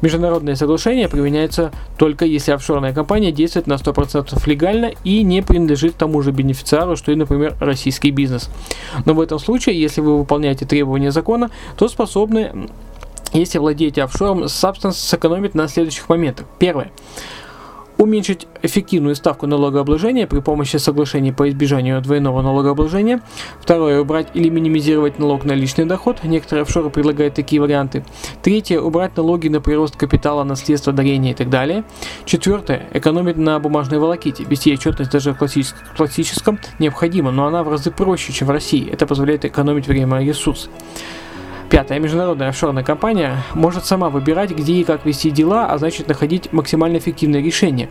Международные 0.02 0.56
соглашения 0.56 1.08
применяются 1.08 1.72
только 1.98 2.26
если 2.26 2.52
офшорная 2.52 2.94
компания 2.94 3.32
действует 3.32 3.68
на 3.68 3.74
100% 3.74 4.38
легально 4.48 4.92
и 5.04 5.24
не 5.24 5.42
принадлежит 5.42 5.96
тому 5.96 6.22
же 6.22 6.32
бенефициару, 6.32 6.96
что 6.96 7.12
и, 7.12 7.16
например, 7.16 7.56
российский 7.60 8.12
бизнес. 8.12 8.50
Но 9.06 9.14
в 9.14 9.22
этом 9.22 9.40
случае, 9.40 9.80
если 9.80 10.02
вы 10.02 10.18
выполняете 10.18 10.66
требования 10.66 11.12
закона, 11.12 11.50
то 11.78 11.88
способны 11.88 12.70
если 13.34 13.58
владеете 13.58 14.04
офшором, 14.04 14.44
Substance 14.44 14.94
сэкономит 14.94 15.56
на 15.56 15.68
следующих 15.68 16.08
моментах. 16.08 16.46
Первое 16.60 16.92
уменьшить 17.98 18.48
эффективную 18.62 19.16
ставку 19.16 19.48
налогообложения 19.48 20.28
при 20.28 20.40
помощи 20.40 20.78
соглашений 20.78 21.32
по 21.32 21.50
избежанию 21.50 22.02
двойного 22.02 22.42
налогообложения. 22.42 23.22
Второе, 23.62 24.02
убрать 24.02 24.28
или 24.34 24.50
минимизировать 24.50 25.20
налог 25.20 25.46
на 25.46 25.54
личный 25.54 25.86
доход. 25.86 26.24
Некоторые 26.24 26.64
офшоры 26.64 26.90
предлагают 26.90 27.34
такие 27.34 27.62
варианты. 27.62 28.04
Третье, 28.42 28.80
убрать 28.80 29.16
налоги 29.18 29.48
на 29.48 29.62
прирост 29.62 29.96
капитала, 29.96 30.44
наследство, 30.44 30.94
дарение 30.94 31.34
и 31.34 31.36
так 31.36 31.50
далее. 31.50 31.84
Четвертое, 32.26 32.88
экономить 32.94 33.38
на 33.38 33.60
бумажной 33.60 34.00
волоките. 34.00 34.44
Вести 34.44 34.74
отчетность 34.74 35.12
даже 35.12 35.34
в 35.34 35.38
классическом 35.38 36.60
необходимо, 36.80 37.32
но 37.32 37.48
она 37.48 37.64
в 37.64 37.70
разы 37.70 37.92
проще, 37.92 38.34
чем 38.34 38.48
в 38.48 38.52
России. 38.52 38.90
Это 38.90 39.06
позволяет 39.08 39.46
экономить 39.46 39.88
время 39.88 40.22
и 40.22 40.28
ресурсы. 40.28 40.70
Пятое. 41.74 41.98
Международная 41.98 42.50
офшорная 42.50 42.84
компания 42.84 43.38
может 43.56 43.84
сама 43.84 44.12
выбирать, 44.12 44.52
где 44.52 44.74
и 44.74 44.84
как 44.84 45.08
вести 45.08 45.32
дела, 45.32 45.66
а 45.66 45.80
значит 45.80 46.08
находить 46.08 46.54
максимально 46.54 46.98
эффективное 46.98 47.42
решение. 47.42 47.90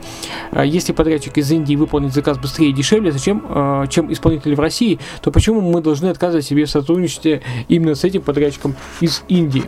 А 0.52 0.64
если 0.64 0.92
подрядчик 0.92 1.36
из 1.36 1.50
Индии 1.50 1.74
выполнит 1.74 2.12
заказ 2.12 2.38
быстрее 2.38 2.70
и 2.70 2.72
дешевле, 2.72 3.10
зачем, 3.10 3.44
а, 3.48 3.88
чем 3.88 4.12
исполнитель 4.12 4.54
в 4.54 4.60
России, 4.60 5.00
то 5.20 5.32
почему 5.32 5.60
мы 5.60 5.80
должны 5.80 6.06
отказывать 6.06 6.44
себе 6.44 6.66
в 6.66 6.70
сотрудничестве 6.70 7.42
именно 7.66 7.96
с 7.96 8.04
этим 8.04 8.22
подрядчиком 8.22 8.76
из 9.00 9.24
Индии? 9.26 9.64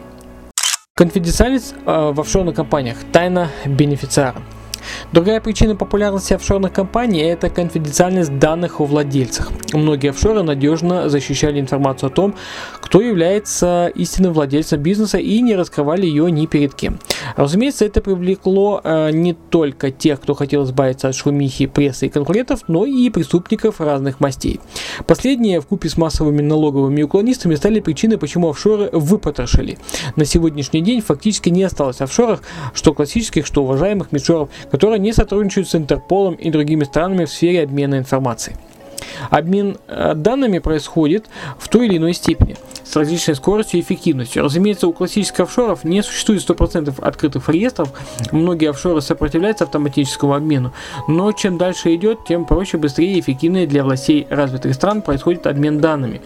Конфиденциальность 0.94 1.74
а, 1.84 2.12
в 2.12 2.20
офшорных 2.20 2.54
компаниях. 2.54 2.98
Тайна 3.10 3.50
бенефициара. 3.66 4.36
Другая 5.12 5.40
причина 5.40 5.76
популярности 5.76 6.34
офшорных 6.34 6.72
компаний– 6.72 7.20
это 7.22 7.50
конфиденциальность 7.50 8.38
данных 8.38 8.80
о 8.80 8.84
владельцах. 8.84 9.50
Многие 9.72 10.10
офшоры 10.10 10.42
надежно 10.42 11.08
защищали 11.08 11.60
информацию 11.60 12.08
о 12.08 12.10
том, 12.10 12.34
кто 12.80 13.00
является 13.00 13.90
истинным 13.94 14.32
владельцем 14.32 14.80
бизнеса 14.80 15.18
и 15.18 15.40
не 15.40 15.54
раскрывали 15.56 16.06
ее 16.06 16.30
ни 16.30 16.46
перед 16.46 16.74
кем. 16.74 16.98
Разумеется, 17.36 17.84
это 17.84 18.00
привлекло 18.00 18.80
э, 18.82 19.10
не 19.10 19.34
только 19.34 19.90
тех, 19.90 20.20
кто 20.20 20.34
хотел 20.34 20.64
избавиться 20.64 21.08
от 21.08 21.14
шумихи 21.14 21.66
прессы 21.66 22.06
и 22.06 22.08
конкурентов, 22.08 22.60
но 22.68 22.86
и 22.86 23.10
преступников 23.10 23.80
разных 23.80 24.20
мастей. 24.20 24.60
Последние, 25.06 25.60
в 25.60 25.66
купе 25.66 25.88
с 25.88 25.96
массовыми 25.96 26.42
налоговыми 26.42 27.02
уклонистами, 27.02 27.54
стали 27.54 27.80
причиной, 27.80 28.18
почему 28.18 28.50
офшоры 28.50 28.90
выпотрошили. 28.92 29.78
На 30.16 30.24
сегодняшний 30.24 30.80
день 30.80 31.00
фактически 31.00 31.48
не 31.48 31.62
осталось 31.62 32.00
офшоров, 32.00 32.42
что 32.74 32.92
классических, 32.92 33.46
что 33.46 33.62
уважаемых 33.62 34.12
мидшоров, 34.12 34.48
которые 34.70 34.98
не 34.98 35.12
сотрудничают 35.12 35.68
с 35.68 35.74
Интерполом 35.74 36.34
и 36.34 36.50
другими 36.50 36.84
странами 36.84 37.24
в 37.24 37.30
сфере 37.30 37.62
обмена 37.62 37.98
информацией. 37.98 38.56
Обмен 39.30 39.78
э, 39.88 40.14
данными 40.14 40.58
происходит 40.58 41.26
в 41.58 41.68
той 41.68 41.86
или 41.86 41.96
иной 41.96 42.14
степени, 42.14 42.56
с 42.84 42.96
различной 42.96 43.34
скоростью 43.34 43.80
и 43.80 43.82
эффективностью. 43.82 44.42
Разумеется, 44.42 44.86
у 44.86 44.92
классических 44.92 45.40
офшоров 45.40 45.84
не 45.84 46.02
существует 46.02 46.48
100% 46.48 47.02
открытых 47.02 47.48
реестров, 47.48 47.90
многие 48.32 48.70
офшоры 48.70 49.00
сопротивляются 49.00 49.64
автоматическому 49.64 50.34
обмену, 50.34 50.72
но 51.08 51.32
чем 51.32 51.58
дальше 51.58 51.94
идет, 51.94 52.24
тем 52.26 52.44
проще, 52.44 52.78
быстрее 52.78 53.14
и 53.14 53.20
эффективнее 53.20 53.66
для 53.66 53.84
властей 53.84 54.26
развитых 54.30 54.74
стран 54.74 55.02
происходит 55.02 55.46
обмен 55.46 55.80
данными. 55.80 56.20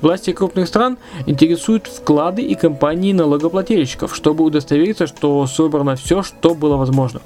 Власти 0.00 0.32
крупных 0.32 0.68
стран 0.68 0.98
интересуют 1.24 1.86
вклады 1.86 2.42
и 2.42 2.54
компании 2.54 3.14
налогоплательщиков, 3.14 4.14
чтобы 4.14 4.44
удостовериться, 4.44 5.06
что 5.06 5.46
собрано 5.46 5.96
все, 5.96 6.22
что 6.22 6.54
было 6.54 6.76
возможно. 6.76 7.22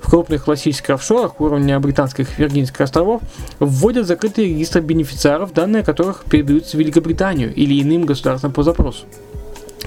В 0.00 0.10
крупных 0.10 0.44
классических 0.44 0.90
офшорах 0.90 1.40
уровня 1.40 1.78
британских 1.80 2.38
Виргинских 2.38 2.80
островов 2.80 3.20
вводят 3.58 4.06
закрытые 4.06 4.48
регистры 4.48 4.80
бенефициаров, 4.80 5.52
данные 5.52 5.82
которых 5.82 6.24
передаются 6.24 6.76
в 6.76 6.80
Великобританию 6.80 7.54
или 7.54 7.80
иным 7.82 8.06
государствам 8.06 8.52
по 8.52 8.62
запросу. 8.62 9.04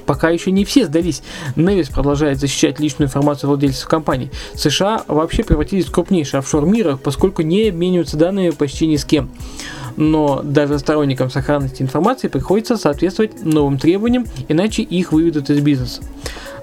Пока 0.06 0.30
еще 0.30 0.51
не 0.51 0.65
все 0.65 0.86
сдались. 0.86 1.21
Невис 1.56 1.89
продолжает 1.89 2.39
защищать 2.39 2.80
личную 2.80 3.08
информацию 3.08 3.49
владельцев 3.49 3.88
компаний. 3.88 4.32
США 4.56 5.04
вообще 5.08 5.43
превратились 5.43 5.86
в 5.86 5.91
крупнейший 5.91 6.39
офшор 6.39 6.65
мира, 6.65 6.97
поскольку 7.01 7.41
не 7.41 7.69
обмениваются 7.69 8.17
данными 8.17 8.49
почти 8.51 8.88
ни 8.88 8.95
с 8.95 9.06
кем. 9.06 9.30
Но 9.97 10.41
даже 10.43 10.80
сторонникам 10.80 11.30
сохранности 11.30 11.82
информации 11.82 12.27
приходится 12.27 12.77
соответствовать 12.77 13.43
новым 13.43 13.77
требованиям, 13.77 14.25
иначе 14.47 14.84
их 14.84 15.12
выведут 15.12 15.49
из 15.49 15.60
бизнеса. 15.62 16.01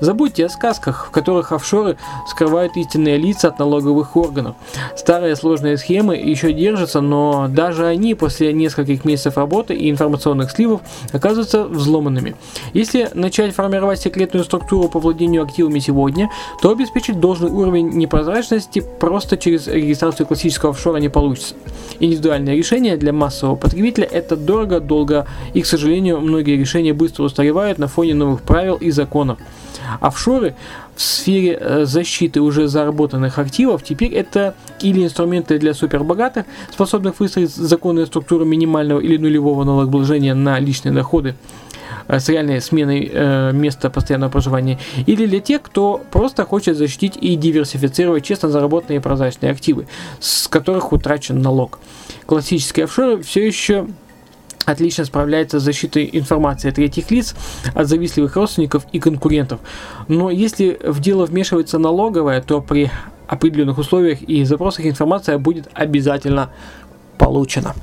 Забудьте 0.01 0.47
о 0.47 0.49
сказках, 0.49 1.07
в 1.09 1.11
которых 1.11 1.51
офшоры 1.51 1.97
скрывают 2.29 2.77
истинные 2.77 3.17
лица 3.17 3.49
от 3.49 3.59
налоговых 3.59 4.17
органов. 4.17 4.55
Старые 4.97 5.35
сложные 5.35 5.77
схемы 5.77 6.17
еще 6.17 6.53
держатся, 6.53 7.01
но 7.01 7.49
даже 7.49 7.85
они 7.85 8.14
после 8.14 8.53
нескольких 8.53 9.05
месяцев 9.05 9.37
работы 9.37 9.75
и 9.75 9.91
информационных 9.91 10.53
сливов 10.53 10.83
оказываются 11.12 11.64
взломанными. 11.64 12.37
Если 12.75 13.11
начать 13.18 13.54
формировать 13.54 14.00
секретную 14.00 14.44
структуру 14.44 14.88
по 14.88 14.98
владению 14.98 15.42
активами 15.42 15.78
сегодня, 15.78 16.31
то 16.62 16.70
обеспечить 16.70 17.20
должный 17.20 17.50
уровень 17.50 17.90
непрозрачности 17.90 18.83
просто 19.00 19.37
через 19.37 19.66
регистрацию 19.66 20.26
классического 20.26 20.72
офшора 20.72 20.98
не 20.98 21.09
получится. 21.09 21.54
Индивидуальное 22.00 22.54
решение 22.54 22.96
для 22.96 23.12
массового 23.12 23.57
потребителя 23.57 24.07
это 24.07 24.37
дорого, 24.37 24.81
долго 24.81 25.26
и, 25.54 25.62
к 25.62 25.66
сожалению, 25.66 26.20
многие 26.20 26.57
решения 26.57 26.92
быстро 26.92 27.24
устаревают 27.24 27.78
на 27.78 27.88
фоне 27.88 28.14
новых 28.14 28.42
правил 28.42 28.76
и 28.76 28.90
законов. 28.90 29.38
Офшоры 30.00 30.54
в 30.96 31.02
сфере 31.02 31.57
э, 31.61 31.85
защиты 31.85 32.40
уже 32.40 32.68
заработанных 32.68 33.38
активов 33.38 33.83
теперь 33.85 34.12
это 34.14 34.54
или 34.81 35.04
инструменты 35.04 35.59
для 35.59 35.72
супербогатых, 35.72 36.44
способных 36.72 37.20
выстроить 37.20 37.50
законные 37.50 38.07
структуры 38.07 38.44
минимального 38.44 39.00
или 39.00 39.16
нулевого 39.16 39.64
налогообложения 39.64 40.35
на 40.35 40.59
личные 40.59 40.92
доходы 40.92 41.37
с 42.09 42.29
реальной 42.29 42.61
сменой 42.61 43.11
э, 43.12 43.53
места 43.53 43.90
постоянного 43.90 44.31
проживания, 44.31 44.79
или 45.07 45.27
для 45.27 45.40
тех, 45.40 45.62
кто 45.62 46.03
просто 46.11 46.44
хочет 46.44 46.77
защитить 46.77 47.16
и 47.21 47.37
диверсифицировать 47.37 48.25
честно 48.25 48.49
заработанные 48.49 49.01
прозрачные 49.01 49.53
активы, 49.53 49.87
с 50.21 50.49
которых 50.49 50.92
утрачен 50.92 51.40
налог. 51.40 51.79
Классические 52.27 52.85
офшоры 52.85 53.23
все 53.23 53.47
еще 53.47 53.87
отлично 54.64 55.05
справляется 55.05 55.61
с 55.61 55.62
защитой 55.62 56.09
информации 56.12 56.71
третьих 56.71 57.11
лиц 57.11 57.35
от 57.75 57.87
завистливых 57.87 58.37
родственников 58.37 58.87
и 58.92 59.01
конкурентов. 59.01 59.61
Но 60.09 60.31
если 60.31 60.79
в 60.83 61.01
дело 61.01 61.27
вмешивается 61.27 61.79
налоговая, 61.79 62.42
то 62.42 62.61
при 62.61 62.90
определенных 63.27 63.79
условиях 63.79 64.23
и 64.23 64.44
запросах 64.44 64.87
информация 64.87 65.38
будет 65.38 65.68
обязательно 65.75 66.51
получена. 67.18 67.75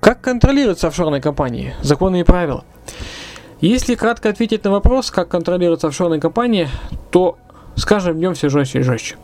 Как 0.00 0.20
контролируются 0.20 0.88
офшорные 0.88 1.20
компании? 1.20 1.74
Законы 1.82 2.20
и 2.20 2.24
правила. 2.24 2.64
Если 3.60 3.96
кратко 3.96 4.28
ответить 4.28 4.62
на 4.62 4.70
вопрос, 4.70 5.10
как 5.10 5.28
контролируются 5.28 5.88
офшорные 5.88 6.20
компании, 6.20 6.68
то 7.10 7.38
с 7.74 7.84
каждым 7.84 8.18
днем 8.18 8.34
все 8.34 8.48
жестче 8.48 8.80
и 8.80 8.82
жестче. 8.82 9.16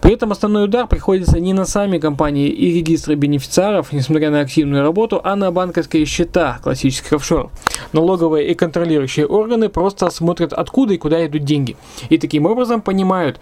При 0.00 0.14
этом 0.14 0.32
основной 0.32 0.64
удар 0.64 0.88
приходится 0.88 1.38
не 1.38 1.52
на 1.52 1.64
сами 1.64 1.98
компании 1.98 2.48
и 2.48 2.72
регистры 2.72 3.14
бенефициаров, 3.14 3.92
несмотря 3.92 4.32
на 4.32 4.40
активную 4.40 4.82
работу, 4.82 5.20
а 5.22 5.36
на 5.36 5.52
банковские 5.52 6.06
счета 6.06 6.58
классических 6.60 7.12
офшоров. 7.12 7.52
Налоговые 7.92 8.48
и 8.48 8.54
контролирующие 8.54 9.28
органы 9.28 9.68
просто 9.68 10.10
смотрят 10.10 10.52
откуда 10.52 10.94
и 10.94 10.98
куда 10.98 11.24
идут 11.24 11.44
деньги. 11.44 11.76
И 12.08 12.18
таким 12.18 12.46
образом 12.46 12.82
понимают, 12.82 13.38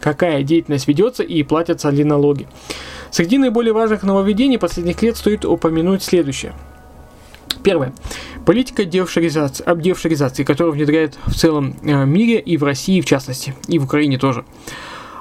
какая 0.00 0.44
деятельность 0.44 0.86
ведется 0.86 1.24
и 1.24 1.42
платятся 1.42 1.90
ли 1.90 2.04
налоги. 2.04 2.46
Среди 3.10 3.38
наиболее 3.38 3.72
важных 3.72 4.04
нововведений 4.04 4.58
последних 4.58 5.02
лет 5.02 5.16
стоит 5.16 5.44
упомянуть 5.44 6.04
следующее. 6.04 6.52
Первое. 7.62 7.92
Политика 8.46 8.84
деофшоризации, 8.84 9.64
обдеофшоризации, 9.64 10.44
которую 10.44 10.74
внедряет 10.74 11.18
в 11.26 11.34
целом 11.34 11.76
э, 11.82 12.04
мире 12.04 12.38
и 12.38 12.56
в 12.56 12.64
России 12.64 13.00
в 13.00 13.06
частности, 13.06 13.54
и 13.68 13.78
в 13.78 13.84
Украине 13.84 14.18
тоже. 14.18 14.44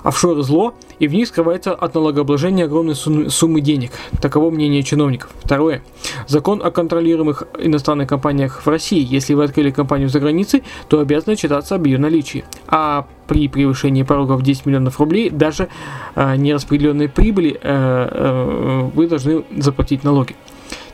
Офшоры 0.03 0.43
зло, 0.43 0.73
и 0.99 1.07
в 1.07 1.13
них 1.13 1.27
скрывается 1.27 1.73
от 1.73 1.93
налогообложения 1.93 2.65
огромной 2.65 2.95
суммы 2.95 3.59
денег. 3.59 3.91
Таково 4.21 4.49
мнение 4.49 4.81
чиновников. 4.81 5.29
Второе. 5.43 5.81
Закон 6.25 6.61
о 6.63 6.71
контролируемых 6.71 7.43
иностранных 7.59 8.07
компаниях 8.07 8.65
в 8.65 8.69
России. 8.69 9.05
Если 9.05 9.33
вы 9.33 9.43
открыли 9.43 9.71
компанию 9.71 10.07
за 10.07 10.21
границей, 10.21 10.63
то 10.87 10.99
обязаны 10.99 11.35
читаться 11.35 11.75
об 11.75 11.85
ее 11.85 11.97
наличии. 11.97 12.45
А 12.67 13.07
при 13.27 13.49
превышении 13.49 14.03
порога 14.03 14.33
в 14.33 14.41
10 14.41 14.65
миллионов 14.65 14.99
рублей 14.99 15.29
даже 15.29 15.67
э, 16.15 16.35
нераспределенной 16.37 17.09
прибыли 17.09 17.51
э, 17.51 17.59
э, 17.61 18.89
вы 18.93 19.07
должны 19.07 19.43
заплатить 19.57 20.03
налоги. 20.05 20.35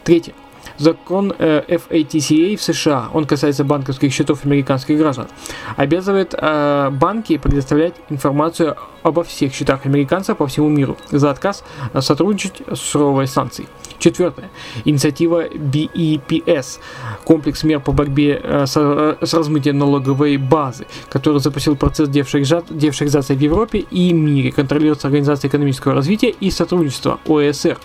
Третье 0.04 0.34
закон 0.78 1.34
э, 1.38 1.64
FATCA 1.68 2.56
в 2.56 2.62
США, 2.62 3.10
он 3.14 3.26
касается 3.26 3.64
банковских 3.64 4.14
счетов 4.14 4.46
американских 4.46 4.98
граждан, 4.98 5.28
обязывает 5.76 6.34
э, 6.38 6.90
банки 6.92 7.38
предоставлять 7.38 7.96
информацию 8.10 8.76
обо 9.04 9.24
всех 9.24 9.54
счетах 9.54 9.86
американцев 9.86 10.38
по 10.38 10.48
всему 10.48 10.70
миру 10.70 10.98
за 11.12 11.30
отказ 11.30 11.64
сотрудничать 12.00 12.62
с 12.72 12.80
суровой 12.80 13.28
санкцией. 13.28 13.68
Четвертое. 14.00 14.50
Инициатива 14.84 15.48
BEPS, 15.48 16.80
комплекс 17.24 17.64
мер 17.64 17.80
по 17.80 17.92
борьбе 17.92 18.40
э, 18.44 18.66
с, 18.66 18.74
э, 18.76 19.16
с 19.26 19.34
размытием 19.34 19.78
налоговой 19.78 20.38
базы, 20.38 20.86
который 21.10 21.40
запустил 21.40 21.76
процесс 21.76 22.10
девшеризации 22.10 23.36
в 23.36 23.40
Европе 23.40 23.80
и 23.80 24.14
мире, 24.14 24.52
контролируется 24.52 25.08
Организацией 25.08 25.50
экономического 25.50 25.94
развития 25.94 26.30
и 26.30 26.52
сотрудничества 26.52 27.20
ОСР. 27.26 27.78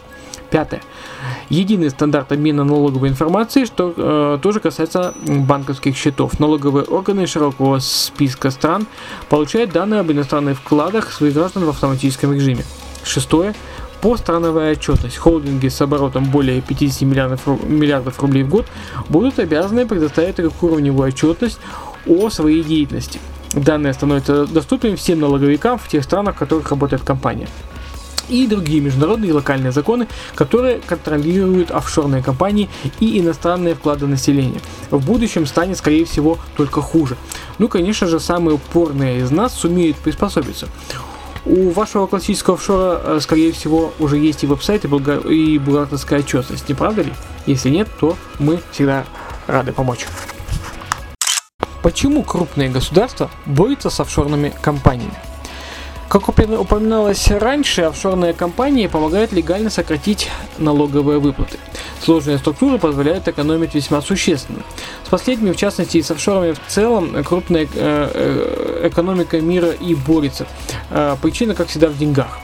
Пятое. 0.50 0.82
Единый 1.50 1.90
стандарт 1.90 2.30
обмена 2.30 2.62
налоговой 2.62 3.08
информацией, 3.08 3.66
что 3.66 3.92
э, 3.96 4.38
тоже 4.40 4.60
касается 4.60 5.14
банковских 5.26 5.96
счетов. 5.96 6.38
Налоговые 6.38 6.84
органы 6.84 7.26
широкого 7.26 7.80
списка 7.80 8.52
стран 8.52 8.86
получают 9.28 9.72
данные 9.72 10.00
об 10.00 10.12
иностранных 10.12 10.58
вкладах 10.58 11.10
своих 11.10 11.34
граждан 11.34 11.64
в 11.64 11.68
автоматическом 11.68 12.32
режиме. 12.32 12.64
Шестое. 13.02 13.56
Пострановая 14.00 14.72
отчетность. 14.72 15.16
Холдинги 15.16 15.66
с 15.66 15.80
оборотом 15.80 16.30
более 16.30 16.60
50 16.60 17.02
миллиардов, 17.02 17.44
миллиардов 17.64 18.20
рублей 18.20 18.44
в 18.44 18.48
год 18.48 18.66
будут 19.08 19.40
обязаны 19.40 19.86
предоставить 19.86 20.36
трехуровневую 20.36 21.08
отчетность 21.08 21.58
о 22.06 22.30
своей 22.30 22.62
деятельности. 22.62 23.18
Данные 23.54 23.92
становятся 23.92 24.46
доступными 24.46 24.94
всем 24.94 25.18
налоговикам 25.18 25.78
в 25.78 25.88
тех 25.88 26.04
странах, 26.04 26.36
в 26.36 26.38
которых 26.38 26.70
работает 26.70 27.02
компания 27.02 27.48
и 28.30 28.46
другие 28.46 28.80
международные 28.80 29.30
и 29.30 29.32
локальные 29.32 29.72
законы, 29.72 30.08
которые 30.34 30.80
контролируют 30.86 31.70
офшорные 31.70 32.22
компании 32.22 32.68
и 33.00 33.20
иностранные 33.20 33.74
вклады 33.74 34.06
населения. 34.06 34.60
В 34.90 35.04
будущем 35.04 35.46
станет, 35.46 35.78
скорее 35.78 36.04
всего, 36.04 36.38
только 36.56 36.80
хуже. 36.80 37.16
Ну, 37.58 37.68
конечно 37.68 38.06
же, 38.06 38.20
самые 38.20 38.54
упорные 38.54 39.20
из 39.20 39.30
нас 39.30 39.54
сумеют 39.54 39.96
приспособиться. 39.96 40.68
У 41.46 41.70
вашего 41.70 42.06
классического 42.06 42.56
офшора, 42.56 43.00
э, 43.02 43.18
скорее 43.20 43.52
всего, 43.52 43.92
уже 43.98 44.18
есть 44.18 44.44
и 44.44 44.46
веб-сайт, 44.46 44.84
и 44.84 45.58
бухгалтерская 45.58 46.20
отчетность, 46.20 46.68
не 46.68 46.74
правда 46.74 47.02
ли? 47.02 47.12
Если 47.46 47.70
нет, 47.70 47.88
то 47.98 48.16
мы 48.38 48.60
всегда 48.72 49.04
рады 49.46 49.72
помочь. 49.72 50.06
Почему 51.82 52.22
крупные 52.22 52.68
государства 52.68 53.30
борются 53.46 53.88
с 53.88 53.98
офшорными 54.00 54.52
компаниями? 54.60 55.14
Как 56.10 56.28
упоминалось 56.28 57.30
раньше, 57.30 57.82
офшорные 57.82 58.32
компании 58.32 58.88
помогают 58.88 59.30
легально 59.30 59.70
сократить 59.70 60.28
налоговые 60.58 61.20
выплаты. 61.20 61.56
Сложные 62.02 62.38
структуры 62.38 62.80
позволяют 62.80 63.28
экономить 63.28 63.76
весьма 63.76 64.02
существенно. 64.02 64.64
С 65.06 65.08
последними, 65.08 65.52
в 65.52 65.56
частности, 65.56 65.98
и 65.98 66.02
с 66.02 66.10
офшорами 66.10 66.54
в 66.54 66.60
целом, 66.66 67.22
крупная 67.22 67.62
э, 67.62 67.68
э, 67.74 68.88
экономика 68.88 69.40
мира 69.40 69.70
и 69.70 69.94
борется. 69.94 70.48
Э, 70.90 71.14
причина, 71.22 71.54
как 71.54 71.68
всегда, 71.68 71.86
в 71.86 71.96
деньгах. 71.96 72.40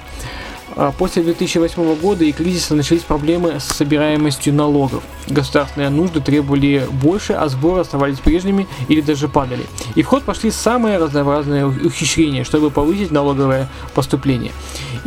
А 0.78 0.92
после 0.92 1.22
2008 1.22 1.94
года 1.96 2.22
и 2.22 2.32
кризиса 2.32 2.74
начались 2.74 3.00
проблемы 3.00 3.58
с 3.58 3.64
собираемостью 3.64 4.52
налогов. 4.52 5.02
Государственные 5.26 5.88
нужды 5.88 6.20
требовали 6.20 6.86
больше, 6.90 7.32
а 7.32 7.48
сборы 7.48 7.80
оставались 7.80 8.18
прежними 8.18 8.68
или 8.88 9.00
даже 9.00 9.26
падали. 9.26 9.64
И 9.94 10.02
в 10.02 10.06
ход 10.06 10.24
пошли 10.24 10.50
самые 10.50 10.98
разнообразные 10.98 11.66
ухищрения, 11.66 12.44
чтобы 12.44 12.70
повысить 12.70 13.10
налоговое 13.10 13.70
поступление. 13.94 14.52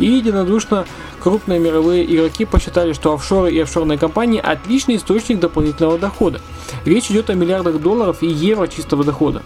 И 0.00 0.06
единодушно 0.06 0.86
крупные 1.22 1.60
мировые 1.60 2.04
игроки 2.12 2.46
посчитали, 2.46 2.92
что 2.92 3.12
офшоры 3.12 3.52
и 3.52 3.60
офшорные 3.60 3.96
компании– 3.96 4.40
отличный 4.44 4.96
источник 4.96 5.38
дополнительного 5.38 5.98
дохода. 5.98 6.40
Речь 6.84 7.12
идет 7.12 7.30
о 7.30 7.34
миллиардах 7.34 7.80
долларов 7.80 8.24
и 8.24 8.26
евро 8.26 8.66
чистого 8.66 9.04
дохода. 9.04 9.44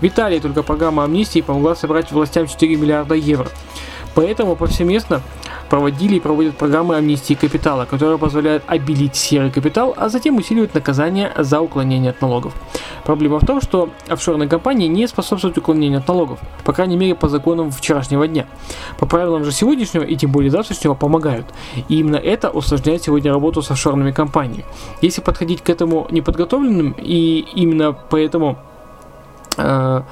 В 0.00 0.06
Италии 0.06 0.38
только 0.38 0.62
программа 0.62 1.02
амнистии 1.02 1.40
помогла 1.40 1.74
собрать 1.74 2.12
властям 2.12 2.46
4 2.46 2.76
миллиарда 2.76 3.16
евро. 3.16 3.48
Поэтому 4.14 4.56
повсеместно 4.56 5.22
проводили 5.68 6.16
и 6.16 6.20
проводят 6.20 6.56
программы 6.56 6.96
амнистии 6.96 7.34
капитала, 7.34 7.84
которые 7.84 8.18
позволяют 8.18 8.62
обелить 8.66 9.16
серый 9.16 9.50
капитал, 9.50 9.94
а 9.96 10.08
затем 10.08 10.36
усиливают 10.36 10.74
наказание 10.74 11.32
за 11.36 11.60
уклонение 11.60 12.10
от 12.10 12.20
налогов. 12.20 12.54
Проблема 13.04 13.38
в 13.38 13.46
том, 13.46 13.60
что 13.60 13.90
офшорные 14.08 14.48
компании 14.48 14.86
не 14.86 15.06
способствуют 15.06 15.58
уклонению 15.58 16.00
от 16.00 16.08
налогов, 16.08 16.38
по 16.64 16.72
крайней 16.72 16.96
мере 16.96 17.14
по 17.14 17.28
законам 17.28 17.70
вчерашнего 17.70 18.26
дня. 18.26 18.46
По 18.98 19.06
правилам 19.06 19.44
же 19.44 19.52
сегодняшнего 19.52 20.02
и 20.02 20.16
тем 20.16 20.30
более 20.30 20.50
завтрашнего 20.50 20.94
помогают. 20.94 21.46
И 21.88 21.98
именно 22.00 22.16
это 22.16 22.50
усложняет 22.50 23.02
сегодня 23.02 23.32
работу 23.32 23.62
с 23.62 23.70
офшорными 23.70 24.12
компаниями. 24.12 24.64
Если 25.00 25.20
подходить 25.20 25.62
к 25.62 25.70
этому 25.70 26.06
неподготовленным 26.10 26.94
и 26.98 27.46
именно 27.54 27.92
поэтому 27.92 28.58
то 29.58 30.04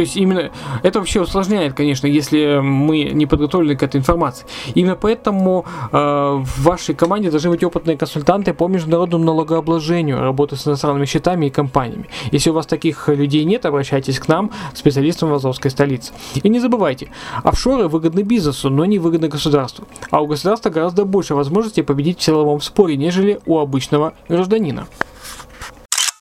есть 0.00 0.16
именно 0.16 0.50
это 0.82 0.98
вообще 0.98 1.20
усложняет, 1.20 1.74
конечно, 1.74 2.06
если 2.06 2.60
мы 2.62 3.04
не 3.12 3.26
подготовлены 3.26 3.76
к 3.76 3.82
этой 3.82 3.98
информации. 3.98 4.46
Именно 4.74 4.96
поэтому 4.96 5.66
э, 5.92 5.96
в 5.96 6.62
вашей 6.62 6.94
команде 6.94 7.30
должны 7.30 7.50
быть 7.50 7.62
опытные 7.62 7.98
консультанты 7.98 8.54
по 8.54 8.68
международному 8.68 9.24
налогообложению, 9.24 10.20
работы 10.20 10.56
с 10.56 10.66
иностранными 10.66 11.04
счетами 11.04 11.46
и 11.46 11.50
компаниями. 11.50 12.08
Если 12.32 12.48
у 12.50 12.54
вас 12.54 12.66
таких 12.66 13.08
людей 13.08 13.44
нет, 13.44 13.66
обращайтесь 13.66 14.18
к 14.18 14.28
нам, 14.28 14.50
специалистам 14.74 15.28
в 15.28 15.34
Азовской 15.34 15.70
столице. 15.70 16.12
И 16.42 16.48
не 16.48 16.60
забывайте, 16.60 17.10
офшоры 17.44 17.88
выгодны 17.88 18.22
бизнесу, 18.22 18.70
но 18.70 18.86
не 18.86 18.98
выгодны 18.98 19.28
государству. 19.28 19.86
А 20.10 20.22
у 20.22 20.26
государства 20.26 20.70
гораздо 20.70 21.04
больше 21.04 21.34
возможностей 21.34 21.82
победить 21.82 22.20
в 22.20 22.22
силовом 22.22 22.60
споре, 22.60 22.96
нежели 22.96 23.40
у 23.44 23.58
обычного 23.58 24.14
гражданина. 24.28 24.86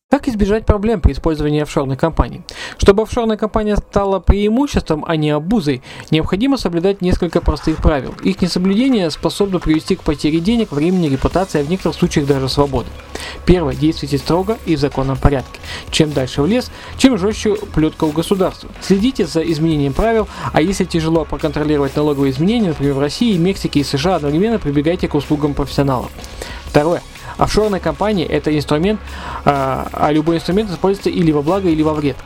Как 0.09 0.29
избежать 0.29 0.65
проблем 0.65 1.01
при 1.01 1.11
использовании 1.11 1.63
офшорной 1.63 1.97
компании? 1.97 2.41
Чтобы 2.77 3.03
офшорная 3.03 3.35
компания 3.35 3.75
стала 3.75 4.21
преимуществом, 4.21 5.03
а 5.05 5.17
не 5.17 5.31
обузой, 5.31 5.81
необходимо 6.11 6.55
соблюдать 6.55 7.01
несколько 7.01 7.41
простых 7.41 7.81
правил. 7.81 8.15
Их 8.23 8.41
несоблюдение 8.41 9.11
способно 9.11 9.59
привести 9.59 9.97
к 9.97 10.03
потере 10.03 10.39
денег, 10.39 10.71
времени, 10.71 11.09
репутации, 11.09 11.59
а 11.59 11.63
в 11.65 11.69
некоторых 11.69 11.97
случаях 11.97 12.25
даже 12.25 12.47
свободы. 12.47 12.87
Первое. 13.45 13.75
Действуйте 13.75 14.17
строго 14.17 14.57
и 14.65 14.77
в 14.77 14.79
законном 14.79 15.17
порядке. 15.17 15.59
Чем 15.91 16.13
дальше 16.13 16.41
в 16.41 16.47
лес, 16.47 16.71
чем 16.97 17.17
жестче 17.17 17.55
плетка 17.75 18.05
у 18.05 18.11
государства. 18.13 18.69
Следите 18.79 19.25
за 19.25 19.41
изменением 19.41 19.91
правил, 19.91 20.29
а 20.53 20.61
если 20.61 20.85
тяжело 20.85 21.25
проконтролировать 21.25 21.97
налоговые 21.97 22.31
изменения, 22.31 22.69
например, 22.69 22.93
в 22.93 22.99
России, 22.99 23.37
Мексике 23.37 23.81
и 23.81 23.83
США, 23.83 24.15
одновременно 24.15 24.57
прибегайте 24.57 25.09
к 25.09 25.15
услугам 25.15 25.53
профессионалов. 25.53 26.09
Второе. 26.65 27.01
Офшорная 27.37 27.79
компания– 27.79 28.25
это 28.27 28.55
инструмент, 28.55 28.99
а, 29.45 29.87
а 29.91 30.11
любой 30.11 30.37
инструмент 30.37 30.71
используется 30.71 31.09
или 31.09 31.31
во 31.31 31.41
благо, 31.41 31.69
или 31.69 31.81
во 31.81 31.93
вред. 31.93 32.17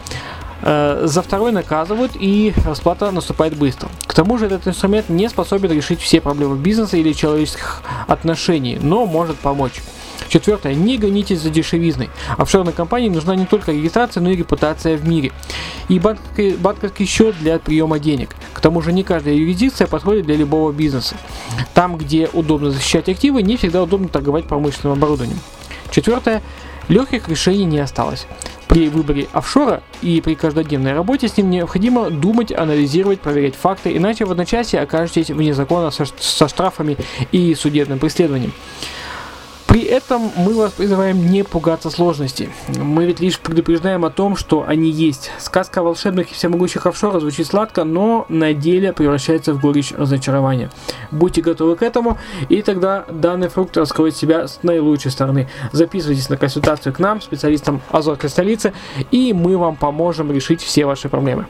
Э, 0.64 1.02
за 1.06 1.22
второй 1.22 1.52
наказывают 1.52 2.12
и 2.16 2.54
расплата 2.66 3.12
наступает 3.12 3.56
быстро. 3.56 3.90
К 4.06 4.14
тому 4.14 4.38
же 4.38 4.46
этот 4.46 4.68
инструмент 4.68 5.10
не 5.10 5.28
способен 5.30 5.72
решить 5.72 6.00
все 6.00 6.22
проблемы 6.22 6.56
бизнеса 6.58 6.98
или 6.98 7.14
человеческих 7.14 7.82
отношений, 8.08 8.78
но 8.82 9.06
может 9.06 9.38
помочь. 9.38 9.82
Четвертое. 10.32 10.74
Не 10.76 10.98
гонитесь 10.98 11.42
за 11.42 11.50
дешевизной. 11.50 12.10
Офшорной 12.38 12.72
компании 12.72 13.10
нужна 13.10 13.36
не 13.36 13.46
только 13.46 13.74
регистрация, 13.74 14.22
но 14.22 14.32
и 14.32 14.38
репутация 14.38 14.96
в 14.96 15.06
мире. 15.06 15.34
И 15.90 16.00
банковский, 16.00 16.52
банковский 16.52 17.06
счет 17.06 17.36
для 17.38 17.60
приема 17.60 18.00
денег. 18.00 18.30
К 18.54 18.62
тому 18.62 18.82
же 18.82 18.94
не 18.94 19.04
каждая 19.04 19.36
юрисдикция 19.36 19.88
подходит 19.88 20.26
для 20.26 20.38
любого 20.38 20.72
бизнеса. 20.72 21.18
Там, 21.74 21.98
где 21.98 22.30
удобно 22.32 22.72
защищать 22.72 23.10
активы, 23.10 23.44
не 23.44 23.58
всегда 23.58 23.84
удобно 23.84 24.08
торговать 24.08 24.46
промышленным 24.46 24.98
оборудованием. 24.98 25.40
Четвертое. 25.92 26.42
Легких 26.88 27.28
решений 27.28 27.66
не 27.66 27.80
осталось. 27.80 28.26
При 28.70 28.88
выборе 28.88 29.28
офшора 29.34 29.84
и 30.02 30.22
при 30.22 30.36
каждодневной 30.36 30.94
работе 30.94 31.28
с 31.28 31.36
ним 31.36 31.50
необходимо 31.50 32.10
думать, 32.10 32.54
анализировать, 32.54 33.20
проверять 33.20 33.56
факты, 33.56 33.98
иначе 33.98 34.24
в 34.24 34.32
одночасье 34.32 34.80
окажетесь 34.80 35.30
вне 35.30 35.54
закона 35.54 35.92
со, 35.92 36.06
со 36.06 36.48
штрафами 36.48 36.96
и 37.34 37.54
судебным 37.54 38.00
преследованием. 38.00 38.54
При 39.72 39.84
этом 39.84 40.32
мы 40.36 40.54
вас 40.54 40.74
призываем 40.74 41.32
не 41.32 41.46
пугаться 41.46 41.90
сложностей. 41.90 42.50
Мы 42.78 43.06
ведь 43.06 43.22
лишь 43.22 43.40
предупреждаем 43.40 44.04
о 44.04 44.10
том, 44.10 44.36
что 44.36 44.66
они 44.68 44.90
есть. 44.90 45.32
Сказка 45.40 45.80
о 45.80 45.84
волшебных 45.84 46.30
и 46.30 46.34
всемогущих 46.34 46.86
офшорах 46.86 47.22
звучит 47.22 47.48
сладко, 47.48 47.86
но 47.86 48.26
на 48.28 48.54
деле 48.54 48.92
превращается 48.92 49.54
в 49.54 49.62
горечь 49.62 49.94
разочарования. 49.94 50.70
Будьте 51.10 51.42
готовы 51.42 51.78
к 51.78 51.84
этому, 51.84 52.18
и 52.50 52.62
тогда 52.62 53.06
данный 53.10 53.48
фрукт 53.48 53.78
раскроет 53.78 54.14
себя 54.14 54.50
с 54.50 54.60
наилучшей 54.62 55.10
стороны. 55.10 55.48
Записывайтесь 55.72 56.28
на 56.28 56.36
консультацию 56.36 56.92
к 56.92 57.00
нам, 57.00 57.22
специалистам 57.22 57.80
Азорской 57.92 58.30
столицы, 58.30 58.74
и 59.10 59.32
мы 59.32 59.58
вам 59.58 59.78
поможем 59.78 60.34
решить 60.34 60.62
все 60.62 60.86
ваши 60.86 61.08
проблемы. 61.08 61.46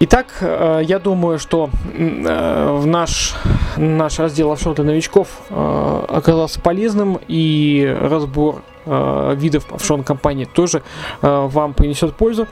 Итак, 0.00 0.26
э, 0.40 0.80
я 0.82 0.98
думаю, 0.98 1.38
что 1.38 1.70
э, 1.96 2.78
в 2.80 2.84
наш, 2.84 3.36
наш 3.76 4.18
раздел 4.18 4.50
офшор 4.50 4.74
для 4.74 4.82
новичков 4.82 5.28
э, 5.50 6.04
оказался 6.08 6.60
полезным 6.60 7.20
и 7.28 7.96
разбор 8.00 8.62
видов 8.86 9.72
офшорных 9.72 10.06
компаний 10.06 10.44
тоже 10.44 10.82
вам 11.22 11.72
принесет 11.72 12.14
пользу. 12.16 12.46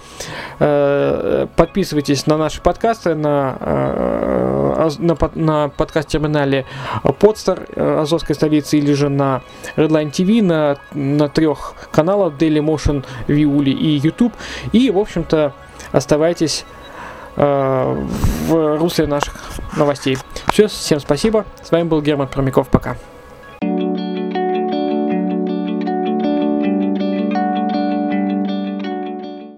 Подписывайтесь 0.59 2.27
на 2.27 2.39
наши 2.39 2.63
подкасты 2.63 3.15
на, 3.15 3.59
на, 4.99 5.19
на 5.35 5.69
подкаст-терминале 5.69 6.65
Podster 7.05 8.01
Азовской 8.01 8.35
столицы 8.35 8.79
или 8.79 8.95
же 8.95 9.11
на 9.11 9.43
Redline 9.77 10.11
TV 10.11 10.43
на, 10.43 10.79
на 10.95 11.29
трех 11.29 11.75
каналах 11.91 12.33
Daily 12.39 12.65
Motion, 12.65 13.05
Viuli 13.29 13.73
и 13.73 13.99
YouTube. 13.99 14.33
И, 14.73 14.91
в 14.91 14.97
общем-то, 14.97 15.53
оставайтесь 15.93 16.65
в 17.37 18.79
русле 18.79 19.07
наших 19.07 19.35
новостей. 19.77 20.19
Все, 20.49 20.69
всем 20.69 21.01
спасибо. 21.01 21.45
С 21.63 21.71
вами 21.71 21.85
был 21.85 22.03
Герман 22.03 22.29
Промяков. 22.29 22.69
Пока. 22.69 22.97